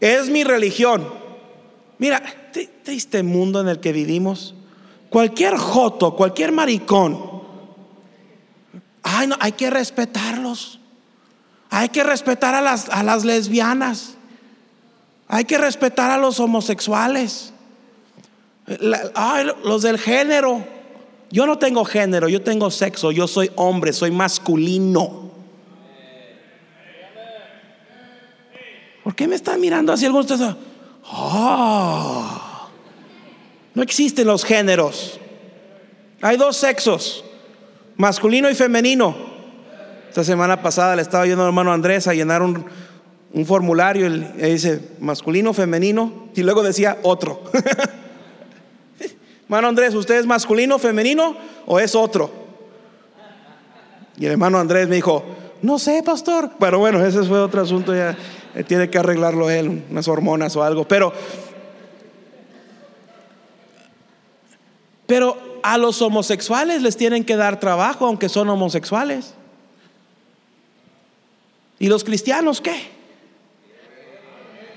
Es 0.00 0.28
mi 0.28 0.44
religión. 0.44 1.08
Mira, 1.98 2.22
triste 2.82 3.22
mundo 3.22 3.60
en 3.60 3.68
el 3.68 3.80
que 3.80 3.92
vivimos. 3.92 4.54
Cualquier 5.10 5.56
joto, 5.56 6.14
cualquier 6.14 6.52
maricón. 6.52 7.42
Ay, 9.02 9.26
no, 9.26 9.36
hay 9.40 9.52
que 9.52 9.70
respetarlos. 9.70 10.80
Hay 11.70 11.88
que 11.88 12.04
respetar 12.04 12.54
a 12.54 12.60
las, 12.60 12.88
a 12.90 13.02
las 13.02 13.24
lesbianas. 13.24 14.14
Hay 15.28 15.44
que 15.44 15.58
respetar 15.58 16.10
a 16.10 16.18
los 16.18 16.38
homosexuales. 16.38 17.52
ay, 19.14 19.46
los 19.64 19.82
del 19.82 19.98
género. 19.98 20.75
Yo 21.30 21.46
no 21.46 21.58
tengo 21.58 21.84
género, 21.84 22.28
yo 22.28 22.42
tengo 22.42 22.70
sexo, 22.70 23.10
yo 23.10 23.26
soy 23.26 23.50
hombre, 23.56 23.92
soy 23.92 24.10
masculino. 24.10 25.26
¿Por 29.02 29.14
qué 29.14 29.28
me 29.28 29.36
están 29.36 29.60
mirando 29.60 29.92
así 29.92 30.06
algunos? 30.06 30.26
Ah, 31.04 32.68
no 33.74 33.82
existen 33.82 34.26
los 34.26 34.44
géneros. 34.44 35.20
Hay 36.22 36.36
dos 36.36 36.56
sexos, 36.56 37.24
masculino 37.96 38.48
y 38.50 38.54
femenino. 38.54 39.14
Esta 40.08 40.24
semana 40.24 40.62
pasada 40.62 40.96
le 40.96 41.02
estaba 41.02 41.26
yendo 41.26 41.42
al 41.42 41.48
hermano 41.48 41.72
Andrés 41.72 42.06
a 42.08 42.14
llenar 42.14 42.42
un, 42.42 42.64
un 43.32 43.46
formulario 43.46 44.06
y 44.06 44.20
dice 44.50 44.92
masculino, 44.98 45.52
femenino 45.52 46.28
y 46.34 46.42
luego 46.42 46.62
decía 46.62 46.98
otro. 47.02 47.42
Hermano 49.46 49.68
Andrés, 49.68 49.94
¿usted 49.94 50.16
es 50.16 50.26
masculino, 50.26 50.78
femenino 50.78 51.36
o 51.66 51.78
es 51.78 51.94
otro? 51.94 52.30
Y 54.18 54.26
el 54.26 54.32
hermano 54.32 54.58
Andrés 54.58 54.88
me 54.88 54.96
dijo, 54.96 55.24
no 55.62 55.78
sé, 55.78 56.02
pastor. 56.02 56.50
Pero 56.58 56.80
bueno, 56.80 57.04
ese 57.04 57.22
fue 57.22 57.38
otro 57.38 57.62
asunto, 57.62 57.94
ya 57.94 58.16
tiene 58.66 58.90
que 58.90 58.98
arreglarlo 58.98 59.48
él, 59.48 59.84
unas 59.88 60.08
hormonas 60.08 60.56
o 60.56 60.64
algo. 60.64 60.88
Pero, 60.88 61.12
pero 65.06 65.60
a 65.62 65.78
los 65.78 66.02
homosexuales 66.02 66.82
les 66.82 66.96
tienen 66.96 67.24
que 67.24 67.36
dar 67.36 67.60
trabajo 67.60 68.06
aunque 68.06 68.28
son 68.28 68.48
homosexuales. 68.48 69.34
¿Y 71.78 71.86
los 71.88 72.02
cristianos 72.02 72.60
qué? 72.60 72.96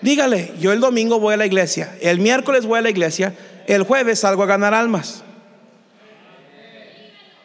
Dígale, 0.02 0.54
yo 0.60 0.72
el 0.72 0.80
domingo 0.80 1.20
voy 1.20 1.34
a 1.34 1.38
la 1.38 1.46
iglesia, 1.46 1.98
el 2.02 2.20
miércoles 2.20 2.66
voy 2.66 2.80
a 2.80 2.82
la 2.82 2.90
iglesia, 2.90 3.36
el 3.74 3.84
jueves 3.84 4.20
salgo 4.20 4.44
a 4.44 4.48
ganar 4.48 4.74
almas. 4.74 5.24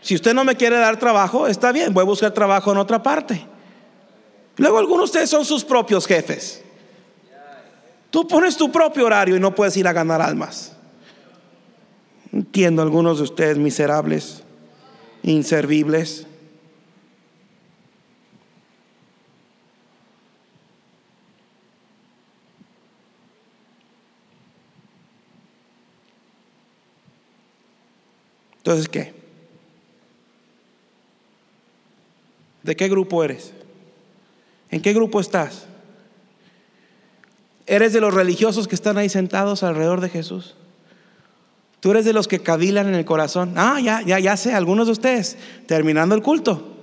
Si 0.01 0.15
usted 0.15 0.35
no 0.35 0.45
me 0.45 0.57
quiere 0.57 0.77
dar 0.77 0.99
trabajo, 0.99 1.47
está 1.47 1.73
bien, 1.73 1.93
voy 1.93 2.03
a 2.03 2.07
buscar 2.07 2.33
trabajo 2.33 2.73
en 2.73 2.79
otra 2.79 3.03
parte. 3.03 3.47
Luego 4.57 4.79
algunos 4.79 5.01
de 5.01 5.05
ustedes 5.05 5.31
son 5.31 5.45
sus 5.45 5.65
propios 5.65 6.07
jefes. 6.07 6.63
Tú 8.11 8.27
pones 8.27 8.57
tu 8.57 8.71
propio 8.71 9.07
horario 9.07 9.37
y 9.37 9.41
no 9.41 9.55
puedes 9.55 9.77
ir 9.77 9.89
a 9.89 9.93
ganar 9.93 10.23
almas. 10.23 10.73
Entiendo 12.33 12.81
algunos 12.81 13.19
de 13.19 13.25
ustedes 13.25 13.59
miserables, 13.59 14.43
inservibles. 15.23 16.27
Entonces, 28.65 28.89
¿qué? 28.89 29.13
¿De 32.63 32.75
qué 32.75 32.89
grupo 32.89 33.23
eres? 33.23 33.53
¿En 34.71 34.81
qué 34.81 34.95
grupo 34.95 35.21
estás? 35.21 35.67
¿Eres 37.67 37.93
de 37.93 38.01
los 38.01 38.15
religiosos 38.15 38.67
que 38.67 38.75
están 38.75 38.97
ahí 38.97 39.11
sentados 39.11 39.63
alrededor 39.63 40.01
de 40.01 40.09
Jesús? 40.09 40.55
Tú 41.81 41.91
eres 41.91 42.07
de 42.07 42.15
los 42.15 42.27
que 42.27 42.39
cavilan 42.39 42.89
en 42.89 42.95
el 42.95 43.05
corazón. 43.05 43.53
Ah, 43.57 43.81
ya, 43.83 44.01
ya, 44.01 44.19
ya 44.19 44.35
sé, 44.39 44.55
algunos 44.55 44.87
de 44.87 44.93
ustedes, 44.93 45.37
terminando 45.67 46.15
el 46.15 46.23
culto. 46.23 46.75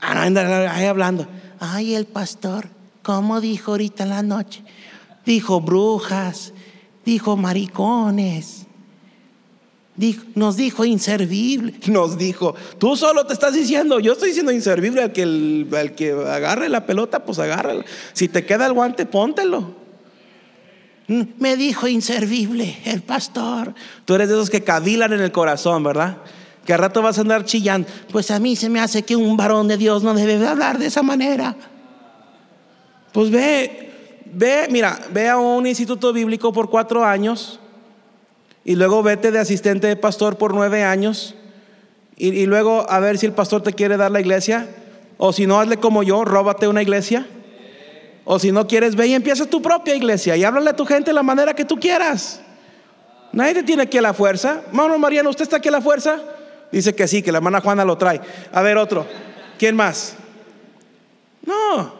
Ah, 0.00 0.22
ahí 0.22 0.84
hablando. 0.84 1.26
Ay, 1.58 1.96
el 1.96 2.06
pastor, 2.06 2.68
¿cómo 3.02 3.40
dijo 3.40 3.72
ahorita 3.72 4.04
en 4.04 4.10
la 4.10 4.22
noche? 4.22 4.62
Dijo 5.26 5.60
brujas, 5.60 6.52
dijo 7.04 7.36
maricones, 7.36 8.57
nos 10.34 10.56
dijo 10.56 10.84
inservible. 10.84 11.74
Nos 11.88 12.18
dijo, 12.18 12.54
tú 12.78 12.96
solo 12.96 13.26
te 13.26 13.32
estás 13.32 13.54
diciendo, 13.54 13.98
yo 14.00 14.12
estoy 14.12 14.28
diciendo 14.28 14.52
inservible 14.52 15.02
al 15.02 15.12
que, 15.12 15.22
el, 15.22 15.94
que 15.96 16.12
agarre 16.12 16.68
la 16.68 16.86
pelota, 16.86 17.24
pues 17.24 17.38
agárrala. 17.38 17.84
Si 18.12 18.28
te 18.28 18.44
queda 18.44 18.66
el 18.66 18.72
guante, 18.72 19.06
póntelo. 19.06 19.76
Me 21.08 21.56
dijo 21.56 21.88
inservible 21.88 22.76
el 22.84 23.02
pastor. 23.02 23.74
Tú 24.04 24.14
eres 24.14 24.28
de 24.28 24.34
esos 24.34 24.50
que 24.50 24.62
cavilan 24.62 25.12
en 25.14 25.20
el 25.20 25.32
corazón, 25.32 25.82
¿verdad? 25.82 26.18
Que 26.64 26.74
al 26.74 26.80
rato 26.80 27.00
vas 27.00 27.18
a 27.18 27.22
andar 27.22 27.44
chillando. 27.44 27.88
Pues 28.12 28.30
a 28.30 28.38
mí 28.38 28.56
se 28.56 28.68
me 28.68 28.78
hace 28.78 29.02
que 29.02 29.16
un 29.16 29.36
varón 29.36 29.68
de 29.68 29.78
Dios 29.78 30.02
no 30.02 30.12
debe 30.14 30.46
hablar 30.46 30.78
de 30.78 30.86
esa 30.86 31.02
manera. 31.02 31.56
Pues 33.12 33.30
ve, 33.30 33.90
ve, 34.26 34.68
mira, 34.70 35.00
ve 35.10 35.28
a 35.28 35.38
un 35.38 35.66
instituto 35.66 36.12
bíblico 36.12 36.52
por 36.52 36.68
cuatro 36.68 37.04
años 37.04 37.58
y 38.68 38.76
luego 38.76 39.02
vete 39.02 39.30
de 39.30 39.38
asistente 39.38 39.86
de 39.86 39.96
pastor 39.96 40.36
por 40.36 40.52
nueve 40.52 40.84
años 40.84 41.34
y, 42.18 42.44
luego 42.44 42.84
a 42.90 43.00
ver 43.00 43.16
si 43.16 43.24
el 43.24 43.32
pastor 43.32 43.62
te 43.62 43.72
quiere 43.72 43.96
dar 43.96 44.10
la 44.10 44.20
iglesia. 44.20 44.68
O 45.16 45.32
si 45.32 45.46
no, 45.46 45.58
hazle 45.58 45.78
como 45.78 46.02
yo, 46.02 46.22
róbate 46.26 46.68
una 46.68 46.82
iglesia. 46.82 47.26
O 48.26 48.38
si 48.38 48.52
no 48.52 48.66
quieres, 48.66 48.94
ve 48.94 49.06
y 49.06 49.14
empieza 49.14 49.46
tu 49.46 49.62
propia 49.62 49.94
iglesia 49.94 50.36
y 50.36 50.44
háblale 50.44 50.68
a 50.68 50.76
tu 50.76 50.84
gente 50.84 51.08
de 51.08 51.14
la 51.14 51.22
manera 51.22 51.54
que 51.54 51.64
tú 51.64 51.80
quieras. 51.80 52.42
Nadie 53.32 53.54
te 53.54 53.62
tiene 53.62 53.84
aquí 53.84 53.96
a 53.96 54.02
la 54.02 54.12
fuerza. 54.12 54.60
Mano 54.70 54.98
Mariano, 54.98 55.30
¿usted 55.30 55.44
está 55.44 55.56
aquí 55.56 55.68
a 55.68 55.72
la 55.72 55.80
fuerza? 55.80 56.20
Dice 56.70 56.94
que 56.94 57.08
sí, 57.08 57.22
que 57.22 57.32
la 57.32 57.38
hermana 57.38 57.62
Juana 57.62 57.86
lo 57.86 57.96
trae. 57.96 58.20
A 58.52 58.60
ver, 58.60 58.76
otro. 58.76 59.06
¿Quién 59.58 59.76
más? 59.76 60.14
No. 61.42 61.94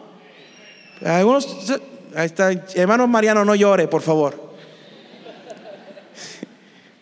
Algunos. 1.03 1.81
Ahí 2.15 2.27
está. 2.27 2.51
Hermano 2.75 3.07
Mariano, 3.07 3.43
no 3.43 3.55
llore, 3.55 3.87
por 3.87 4.03
favor. 4.03 4.48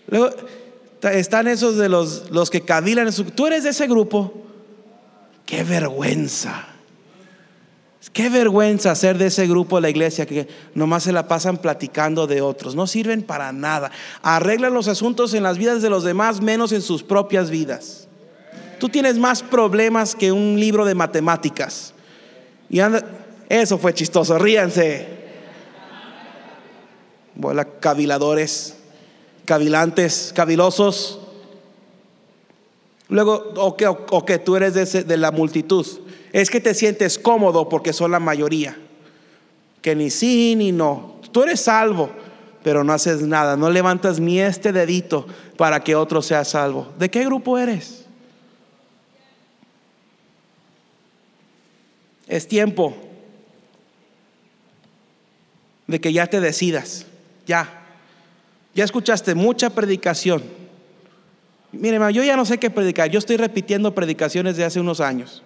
Luego 0.08 0.30
están 1.03 1.47
esos 1.47 1.78
de 1.78 1.89
los, 1.89 2.30
los 2.32 2.49
que 2.49 2.62
cavilan. 2.62 3.10
Tú 3.36 3.47
eres 3.47 3.64
de 3.64 3.72
ese 3.72 3.88
grupo. 3.88 4.34
Qué 5.45 5.64
vergüenza. 5.64 6.68
Qué 8.14 8.30
vergüenza 8.30 8.95
ser 8.95 9.18
de 9.18 9.28
ese 9.28 9.47
grupo 9.47 9.76
de 9.78 9.84
la 9.84 9.89
iglesia 9.89 10.26
que 10.26 10.47
nomás 10.74 11.03
se 11.03 11.12
la 11.12 11.28
pasan 11.28 11.58
platicando 11.58 12.26
de 12.26 12.41
otros. 12.41 12.74
No 12.74 12.88
sirven 12.88 13.22
para 13.22 13.51
nada. 13.51 13.91
Arreglan 14.22 14.74
los 14.74 14.88
asuntos 14.88 15.34
en 15.34 15.43
las 15.43 15.58
vidas 15.58 15.82
de 15.82 15.89
los 15.89 16.03
demás 16.03 16.41
menos 16.41 16.72
en 16.72 16.82
sus 16.82 17.03
propias 17.03 17.49
vidas. 17.49 18.08
Tú 18.80 18.89
tienes 18.89 19.18
más 19.18 19.43
problemas 19.43 20.16
que 20.16 20.32
un 20.32 20.60
libro 20.60 20.86
de 20.86 20.95
matemáticas. 20.95 21.93
Y 22.70 22.80
anda, 22.80 23.03
eso 23.49 23.78
fue 23.78 23.93
chistoso, 23.93 24.38
ríanse. 24.38 25.08
Bola 27.36 27.66
caviladores 27.66 28.77
cavilantes, 29.48 30.34
cavilosos. 30.36 31.20
Luego, 33.08 33.54
o 33.56 34.26
que, 34.26 34.38
tú 34.39 34.58
eres 34.58 34.74
de, 34.74 35.04
de 35.04 35.18
la 35.18 35.32
multitud. 35.32 35.88
Es 36.34 36.50
que 36.50 36.60
te 36.60 36.74
sientes 36.74 37.18
cómodo 37.18 37.70
porque 37.70 37.93
son 37.93 38.12
la 38.12 38.20
mayoría. 38.20 38.78
Que 39.82 39.95
ni 39.95 40.10
sí 40.10 40.56
ni 40.58 40.74
no. 40.74 41.22
Tú 41.32 41.43
eres 41.43 41.62
salvo, 41.62 42.10
pero 42.62 42.84
no 42.84 42.91
haces 42.91 43.22
nada. 43.22 43.56
No 43.56 43.70
levantas 43.70 44.20
ni 44.20 44.41
este 44.41 44.74
dedito 44.74 45.26
para 45.56 45.80
que 45.82 45.95
otro 45.95 46.22
sea 46.22 46.43
salvo. 46.43 46.89
¿De 47.00 47.10
qué 47.10 47.24
grupo 47.24 47.58
eres? 47.58 48.06
Es 52.28 52.45
tiempo 52.50 52.93
de 55.88 56.02
que 56.02 56.12
ya 56.12 56.28
te 56.28 56.41
decidas. 56.41 57.06
Ya. 57.45 57.77
Ya 58.78 58.84
escuchaste 58.84 59.34
mucha 59.34 59.72
predicación. 59.72 60.44
Mire, 61.72 61.98
yo 62.14 62.24
ya 62.24 62.38
no 62.38 62.46
sé 62.46 62.60
qué 62.60 62.70
predicar. 62.70 63.10
Yo 63.10 63.18
estoy 63.18 63.36
repitiendo 63.36 63.96
predicaciones 63.96 64.56
de 64.56 64.66
hace 64.66 64.80
unos 64.80 65.02
años. 65.02 65.42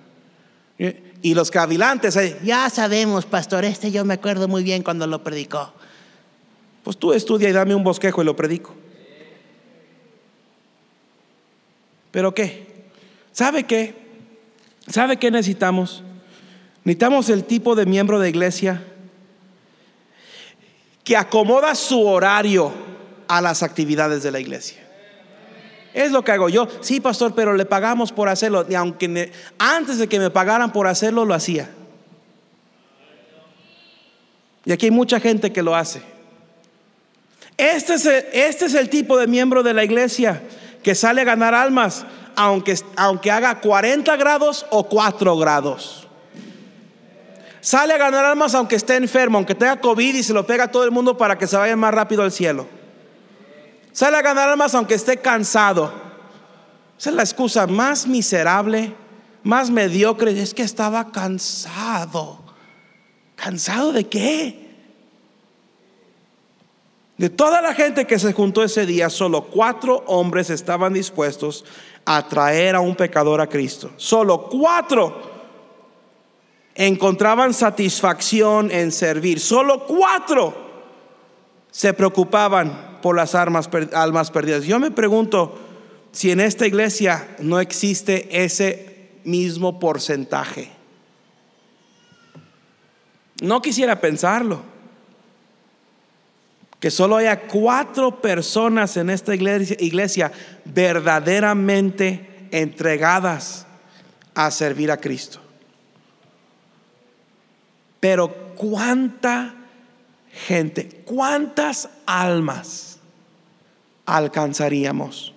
Y 1.22 1.34
los 1.34 1.50
cavilantes, 1.50 2.20
ya 2.44 2.70
sabemos, 2.70 3.26
pastor, 3.26 3.64
este 3.64 3.90
yo 3.90 4.04
me 4.04 4.16
acuerdo 4.16 4.50
muy 4.50 4.64
bien 4.64 4.84
cuando 4.84 5.08
lo 5.08 5.24
predicó. 5.24 5.72
Pues 6.84 6.98
tú 6.98 7.14
estudia 7.14 7.48
y 7.48 7.54
dame 7.54 7.74
un 7.74 7.86
bosquejo 7.86 8.22
y 8.22 8.26
lo 8.26 8.36
predico. 8.36 8.76
¿Pero 12.12 12.34
qué? 12.34 12.68
¿Sabe 13.32 13.64
qué? 13.64 13.96
¿Sabe 14.88 15.16
qué 15.16 15.32
necesitamos? 15.32 16.04
Necesitamos 16.84 17.30
el 17.30 17.46
tipo 17.46 17.76
de 17.76 17.86
miembro 17.86 18.20
de 18.20 18.28
iglesia 18.28 18.84
que 21.06 21.16
acomoda 21.16 21.74
su 21.76 22.06
horario 22.06 22.91
a 23.32 23.40
las 23.40 23.64
actividades 23.64 24.24
de 24.24 24.32
la 24.32 24.42
iglesia. 24.42 24.84
Es 25.94 26.12
lo 26.12 26.22
que 26.22 26.34
hago 26.34 26.50
yo. 26.50 26.68
Sí, 26.82 27.00
pastor, 27.00 27.34
pero 27.34 27.54
le 27.54 27.66
pagamos 27.66 28.12
por 28.12 28.28
hacerlo. 28.28 28.66
Y 28.70 28.76
aunque 28.76 29.32
antes 29.58 30.00
de 30.00 30.10
que 30.10 30.20
me 30.20 30.30
pagaran 30.30 30.74
por 30.74 30.86
hacerlo, 30.86 31.24
lo 31.24 31.34
hacía. 31.34 31.70
Y 34.66 34.74
aquí 34.74 34.88
hay 34.88 34.92
mucha 34.92 35.22
gente 35.22 35.54
que 35.54 35.64
lo 35.64 35.74
hace. 35.74 36.02
Este 37.56 37.94
es 37.94 38.06
el, 38.06 38.26
este 38.34 38.86
tipo 38.88 39.18
de 39.18 39.28
miembro 39.28 39.64
de 39.64 39.74
la 39.74 39.86
iglesia 39.86 40.42
que 40.84 40.94
sale 40.94 41.22
a 41.22 41.24
ganar 41.24 41.56
almas, 41.56 42.06
aunque, 42.36 42.76
aunque 42.98 43.32
haga 43.32 43.62
40 43.62 44.14
grados 44.18 44.66
o 44.72 44.90
4 44.90 45.38
grados. 45.38 46.06
Sale 47.62 47.94
a 47.94 47.98
ganar 47.98 48.26
almas 48.26 48.56
aunque 48.56 48.76
esté 48.76 48.98
enfermo, 48.98 49.38
aunque 49.38 49.56
tenga 49.56 49.80
COVID 49.80 50.16
y 50.16 50.24
se 50.24 50.34
lo 50.34 50.46
pega 50.46 50.66
a 50.66 50.72
todo 50.72 50.84
el 50.84 50.92
mundo 50.92 51.18
para 51.18 51.38
que 51.38 51.48
se 51.48 51.56
vaya 51.56 51.78
más 51.78 51.94
rápido 51.94 52.24
al 52.24 52.34
cielo. 52.34 52.81
Sale 53.92 54.18
a 54.18 54.22
ganar 54.22 54.50
almas 54.50 54.74
aunque 54.76 54.96
esté 54.96 55.18
cansado. 55.18 55.92
Esa 56.98 57.10
es 57.10 57.16
la 57.16 57.24
excusa 57.24 57.68
más 57.68 58.08
miserable, 58.08 58.94
más 59.44 59.70
mediocre. 59.70 60.40
Es 60.40 60.54
que 60.54 60.64
estaba 60.64 61.12
cansado. 61.12 62.40
¿Cansado 63.36 63.92
de 63.92 64.08
qué? 64.08 64.62
De 67.18 67.30
toda 67.30 67.62
la 67.62 67.74
gente 67.74 68.08
que 68.08 68.18
se 68.18 68.34
juntó 68.34 68.64
ese 68.64 68.86
día, 68.86 69.10
solo 69.10 69.44
cuatro 69.44 70.04
hombres 70.08 70.50
estaban 70.50 70.94
dispuestos 70.94 71.66
a 72.06 72.28
traer 72.28 72.76
a 72.76 72.80
un 72.80 72.96
pecador 72.96 73.42
a 73.42 73.48
Cristo. 73.48 73.92
Solo 73.98 74.50
cuatro 74.50 75.30
encontraban 76.76 77.54
satisfacción 77.54 78.72
en 78.72 78.92
servir. 78.92 79.40
Solo 79.40 79.86
cuatro 79.86 80.54
se 81.70 81.94
preocupaban 81.94 82.91
por 83.02 83.16
las 83.16 83.36
almas, 83.36 83.70
almas 83.94 84.32
perdidas. 84.32 84.64
Yo 84.64 84.80
me 84.80 84.92
pregunto 84.92 85.60
si 86.12 86.32
en 86.32 86.40
esta 86.40 86.68
iglesia 86.68 87.36
no 87.40 87.60
existe 87.60 88.44
ese 88.44 89.10
mismo 89.24 89.80
porcentaje. 89.80 90.72
No 93.42 93.62
quisiera 93.62 94.00
pensarlo. 94.00 94.72
que 96.80 96.90
solo 96.90 97.18
haya 97.18 97.42
cuatro 97.42 98.22
personas 98.22 98.98
en 98.98 99.12
esta 99.12 99.36
iglesia 99.36 100.32
verdaderamente 100.66 102.48
entregadas 102.50 103.68
a 104.34 104.50
servir 104.50 104.90
a 104.90 104.98
Cristo. 104.98 105.40
Pero 108.00 108.34
cuánta 108.56 109.54
gente, 110.32 111.04
cuántas 111.06 111.88
almas 112.08 112.91
alcanzaríamos. 114.06 115.34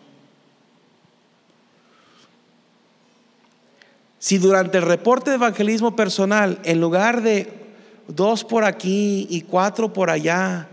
Si 4.19 4.39
durante 4.39 4.79
el 4.79 4.85
reporte 4.85 5.31
de 5.31 5.37
evangelismo 5.37 5.95
personal, 5.97 6.59
en 6.65 6.81
lugar 6.81 7.23
de 7.23 7.53
dos 8.09 8.45
por 8.45 8.65
aquí 8.65 9.27
y 9.29 9.43
cuatro 9.43 9.93
por 9.93 10.11
allá, 10.11 10.69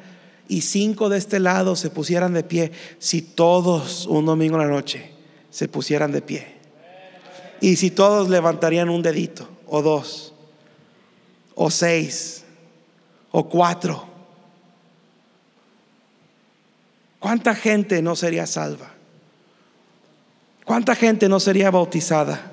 y 0.52 0.62
cinco 0.62 1.08
de 1.08 1.18
este 1.18 1.40
lado 1.40 1.78
se 1.78 1.90
pusieran 1.90 2.34
de 2.34 2.44
pie, 2.44 2.74
si 3.00 3.22
todos 3.22 4.06
un 4.06 4.26
domingo 4.26 4.60
en 4.60 4.68
la 4.68 4.74
noche 4.74 5.12
se 5.50 5.70
pusieran 5.70 6.12
de 6.12 6.22
pie, 6.22 6.56
y 7.62 7.78
si 7.78 7.90
todos 7.90 8.28
levantarían 8.28 8.90
un 8.90 9.02
dedito, 9.02 9.48
o 9.66 9.82
dos, 9.82 10.34
o 11.56 11.72
seis, 11.72 12.44
o 13.32 13.48
cuatro, 13.48 14.11
¿cuánta 17.22 17.56
gente 17.56 18.02
no 18.02 18.18
sería 18.18 18.46
salva? 18.46 18.92
¿Cuánta 20.66 20.96
gente 20.96 21.30
no 21.30 21.40
sería 21.40 21.72
bautizada? 21.72 22.52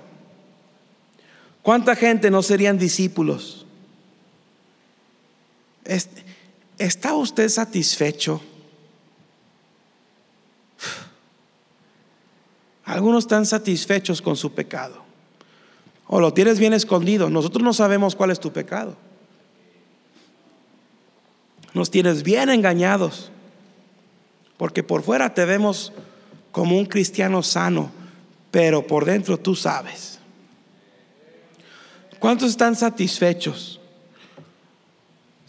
¿Cuánta 1.63 1.97
gente 1.97 2.31
no 2.31 2.43
serían 2.43 2.79
discípulos? 2.79 3.67
¿Está 6.79 7.15
usted 7.15 7.49
satisfecho? 7.49 8.41
Algunos 12.85 13.25
están 13.25 13.47
satisfechos 13.47 14.23
con 14.23 14.37
su 14.37 14.55
pecado. 14.55 15.03
O 16.07 16.21
lo 16.21 16.33
tienes 16.33 16.59
bien 16.59 16.73
escondido. 16.73 17.29
Nosotros 17.29 17.63
no 17.63 17.75
sabemos 17.75 18.15
cuál 18.15 18.31
es 18.31 18.41
tu 18.41 18.53
pecado. 18.53 18.97
Nos 21.75 21.91
tienes 21.91 22.23
bien 22.23 22.49
engañados. 22.49 23.31
Porque 24.59 24.83
por 24.83 25.03
fuera 25.03 25.33
te 25.33 25.47
vemos 25.47 25.95
como 26.53 26.77
un 26.77 26.85
cristiano 26.85 27.43
sano, 27.43 27.91
pero 28.51 28.87
por 28.87 29.07
dentro 29.07 29.39
tú 29.39 29.55
sabes. 29.55 30.19
¿Cuántos 32.19 32.51
están 32.51 32.77
satisfechos? 32.77 33.79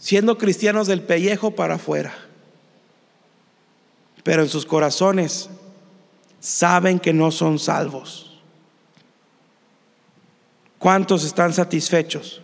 siendo 0.00 0.38
cristianos 0.38 0.86
del 0.86 1.02
pellejo 1.02 1.50
para 1.50 1.74
afuera, 1.74 2.14
pero 4.24 4.42
en 4.42 4.48
sus 4.48 4.64
corazones 4.64 5.50
saben 6.40 6.98
que 6.98 7.12
no 7.12 7.30
son 7.30 7.58
salvos. 7.58 8.40
¿Cuántos 10.78 11.24
están 11.24 11.52
satisfechos 11.52 12.40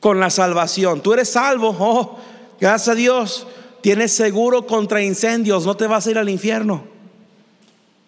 con 0.00 0.18
la 0.18 0.30
salvación? 0.30 1.02
Tú 1.02 1.12
eres 1.12 1.28
salvo, 1.28 1.76
oh, 1.78 2.18
gracias 2.58 2.88
a 2.88 2.94
Dios, 2.94 3.46
tienes 3.84 4.14
seguro 4.14 4.66
contra 4.66 5.02
incendios, 5.02 5.66
no 5.66 5.76
te 5.76 5.86
vas 5.86 6.06
a 6.06 6.10
ir 6.10 6.16
al 6.16 6.30
infierno. 6.30 6.84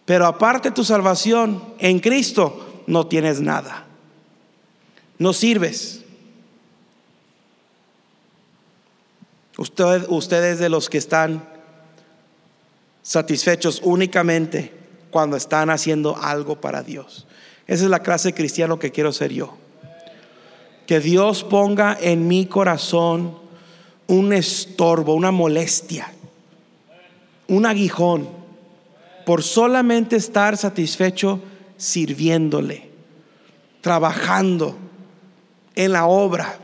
Pero 0.06 0.24
aparte 0.24 0.70
tu 0.70 0.82
salvación 0.82 1.62
en 1.78 2.00
Cristo, 2.00 2.82
no 2.86 3.06
tienes 3.06 3.42
nada. 3.42 3.84
No 5.18 5.34
sirves. 5.34 6.02
Usted, 9.58 10.06
ustedes 10.08 10.58
de 10.60 10.70
los 10.70 10.88
que 10.88 10.96
están 10.96 11.46
satisfechos 13.02 13.82
únicamente 13.84 14.72
cuando 15.10 15.36
están 15.36 15.68
haciendo 15.68 16.16
algo 16.16 16.58
para 16.58 16.82
Dios. 16.82 17.26
Esa 17.66 17.84
es 17.84 17.90
la 17.90 18.02
clase 18.02 18.28
de 18.28 18.34
cristiano 18.34 18.78
que 18.78 18.92
quiero 18.92 19.12
ser 19.12 19.30
yo. 19.30 19.58
Que 20.86 21.00
Dios 21.00 21.44
ponga 21.44 21.98
en 22.00 22.26
mi 22.28 22.46
corazón 22.46 23.44
un 24.06 24.32
estorbo, 24.32 25.14
una 25.14 25.30
molestia, 25.30 26.12
un 27.48 27.66
aguijón, 27.66 28.28
por 29.24 29.42
solamente 29.42 30.16
estar 30.16 30.56
satisfecho 30.56 31.40
sirviéndole, 31.76 32.88
trabajando 33.80 34.76
en 35.74 35.92
la 35.92 36.06
obra, 36.06 36.58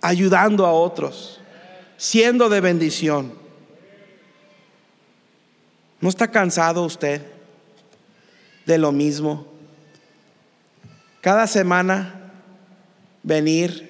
ayudando 0.00 0.64
a 0.66 0.72
otros 0.72 1.40
siendo 2.00 2.48
de 2.48 2.62
bendición. 2.62 3.34
¿No 6.00 6.08
está 6.08 6.30
cansado 6.30 6.82
usted 6.82 7.20
de 8.64 8.78
lo 8.78 8.90
mismo? 8.90 9.46
Cada 11.20 11.46
semana 11.46 12.32
venir, 13.22 13.89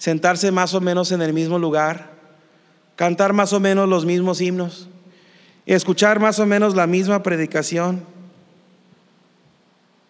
sentarse 0.00 0.50
más 0.50 0.72
o 0.72 0.80
menos 0.80 1.12
en 1.12 1.20
el 1.20 1.34
mismo 1.34 1.58
lugar, 1.58 2.10
cantar 2.96 3.34
más 3.34 3.52
o 3.52 3.60
menos 3.60 3.86
los 3.86 4.06
mismos 4.06 4.40
himnos, 4.40 4.88
escuchar 5.66 6.18
más 6.18 6.38
o 6.38 6.46
menos 6.46 6.74
la 6.74 6.86
misma 6.86 7.22
predicación 7.22 8.02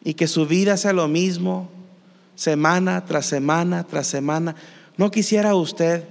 y 0.05 0.15
que 0.15 0.29
su 0.29 0.47
vida 0.47 0.77
sea 0.77 0.93
lo 0.93 1.09
mismo 1.09 1.69
semana 2.37 3.05
tras 3.05 3.27
semana 3.27 3.85
tras 3.85 4.07
semana. 4.07 4.55
¿No 4.97 5.11
quisiera 5.11 5.57
usted 5.57 6.05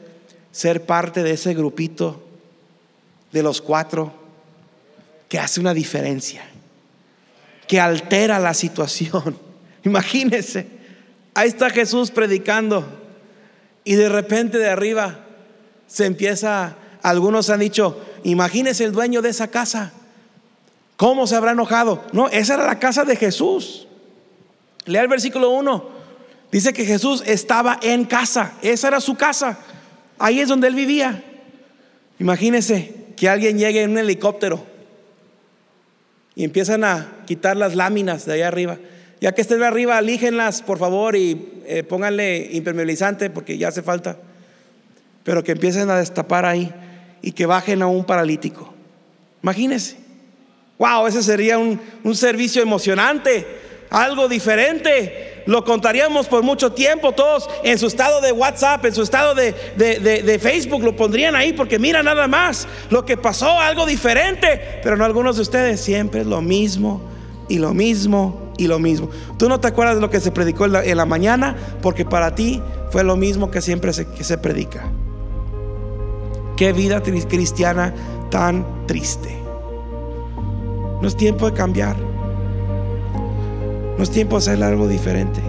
ser 0.51 0.85
parte 0.85 1.23
de 1.23 1.31
ese 1.31 1.53
grupito 1.53 2.21
de 3.31 3.43
los 3.43 3.61
cuatro 3.61 4.13
que 5.29 5.39
hace 5.39 5.61
una 5.61 5.73
diferencia, 5.73 6.43
que 7.65 7.79
altera 7.79 8.39
la 8.39 8.53
situación. 8.53 9.37
Imagínense, 9.85 10.67
ahí 11.33 11.47
está 11.47 11.69
Jesús 11.69 12.11
predicando 12.11 12.98
y 13.83 13.95
de 13.95 14.09
repente 14.09 14.57
de 14.57 14.69
arriba 14.69 15.19
se 15.87 16.05
empieza, 16.05 16.75
algunos 17.01 17.49
han 17.49 17.59
dicho, 17.59 17.99
imagínese 18.23 18.83
el 18.83 18.91
dueño 18.91 19.21
de 19.21 19.29
esa 19.29 19.47
casa, 19.47 19.91
¿cómo 20.97 21.27
se 21.27 21.35
habrá 21.35 21.51
enojado? 21.51 22.03
No, 22.11 22.27
esa 22.29 22.55
era 22.55 22.65
la 22.65 22.79
casa 22.79 23.05
de 23.05 23.15
Jesús. 23.15 23.87
Lea 24.85 25.01
el 25.01 25.07
versículo 25.07 25.51
1. 25.51 25.99
Dice 26.51 26.73
que 26.73 26.85
Jesús 26.85 27.23
estaba 27.25 27.79
en 27.81 28.05
casa, 28.05 28.53
esa 28.61 28.87
era 28.87 28.99
su 28.99 29.15
casa. 29.15 29.59
Ahí 30.17 30.39
es 30.39 30.49
donde 30.49 30.67
él 30.67 30.75
vivía. 30.75 31.23
Imagínese 32.19 32.95
que 33.15 33.29
alguien 33.29 33.57
llegue 33.57 33.83
en 33.83 33.91
un 33.91 33.97
helicóptero 33.99 34.63
y 36.35 36.43
empiezan 36.43 36.83
a 36.83 37.07
quitar 37.25 37.57
las 37.57 37.75
láminas 37.75 38.25
de 38.25 38.33
allá 38.33 38.47
arriba. 38.47 38.77
Ya 39.21 39.33
que 39.33 39.41
estén 39.41 39.63
arriba, 39.63 39.97
alíjenlas, 39.97 40.61
por 40.61 40.77
favor, 40.77 41.15
y 41.15 41.61
eh, 41.65 41.83
pónganle 41.83 42.49
impermeabilizante 42.51 43.29
porque 43.29 43.57
ya 43.57 43.67
hace 43.67 43.81
falta. 43.81 44.17
Pero 45.23 45.43
que 45.43 45.51
empiecen 45.51 45.89
a 45.89 45.97
destapar 45.97 46.45
ahí 46.45 46.73
y 47.21 47.33
que 47.33 47.45
bajen 47.45 47.81
a 47.81 47.87
un 47.87 48.05
paralítico. 48.05 48.73
Imagínese. 49.43 49.97
Wow, 50.77 51.07
ese 51.07 51.21
sería 51.21 51.57
un, 51.57 51.79
un 52.03 52.15
servicio 52.15 52.61
emocionante, 52.61 53.45
algo 53.89 54.29
diferente 54.29 55.29
lo 55.49 55.63
contaríamos 55.63 56.27
por 56.27 56.43
mucho 56.43 56.73
tiempo, 56.73 57.11
todos 57.11 57.49
en 57.63 57.79
su 57.79 57.87
estado 57.87 58.21
de 58.21 58.31
WhatsApp, 58.31 58.85
en 58.85 58.93
su 58.93 59.01
estado 59.01 59.33
de, 59.33 60.39
Facebook, 60.39 60.83
lo 60.83 60.95
pondrían 60.95 61.35
ahí 61.35 61.53
porque 61.53 61.79
mira 61.79 62.03
nada 62.03 62.27
más 62.27 62.67
lo 62.91 63.03
que 63.03 63.17
pasó, 63.17 63.59
algo 63.59 63.87
diferente, 63.87 64.79
pero 64.83 64.95
no 64.95 65.05
algunos 65.05 65.37
de 65.37 65.41
ustedes, 65.41 65.81
siempre 65.81 66.21
es 66.21 66.27
lo 66.27 66.39
mismo 66.41 67.01
y 67.47 67.57
lo 67.57 67.73
mismo 67.73 68.48
y 68.59 68.67
lo 68.67 68.77
mismo. 68.77 69.09
Tú 69.37 69.49
no 69.49 69.59
te 69.59 69.69
acuerdas 69.69 69.95
de 69.95 70.01
lo 70.01 70.09
que 70.09 70.19
se 70.19 70.31
predicó 70.31 70.65
en 70.65 70.97
la, 70.97 71.05
mañana 71.05 71.55
porque 71.81 72.05
para 72.05 72.35
ti 72.35 72.61
fue 72.91 73.03
lo 73.03 73.15
mismo 73.15 73.49
que 73.49 73.61
siempre 73.61 73.93
se, 73.93 74.05
que 74.05 74.23
se 74.23 74.37
predica. 74.37 74.83
Qué 76.57 76.73
vida 76.73 77.01
cristiana 77.01 77.93
tan 78.29 78.85
triste. 78.85 79.35
No 81.01 81.07
es 81.07 81.15
tiempo 81.15 81.49
de 81.49 81.53
cambiar. 81.55 81.95
No 83.97 84.03
es 84.03 84.11
tiempo 84.11 84.35
de 84.35 84.39
hacer 84.39 84.63
algo 84.63 84.87
diferente. 84.87 85.41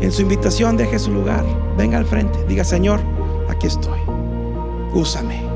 En 0.00 0.10
su 0.10 0.22
invitación 0.22 0.76
deje 0.76 0.98
su 0.98 1.12
lugar. 1.12 1.44
Venga 1.78 1.98
al 1.98 2.04
frente. 2.04 2.44
Diga, 2.48 2.64
Señor, 2.64 2.98
aquí 3.48 3.68
estoy. 3.68 4.00
Úsame. 4.92 5.51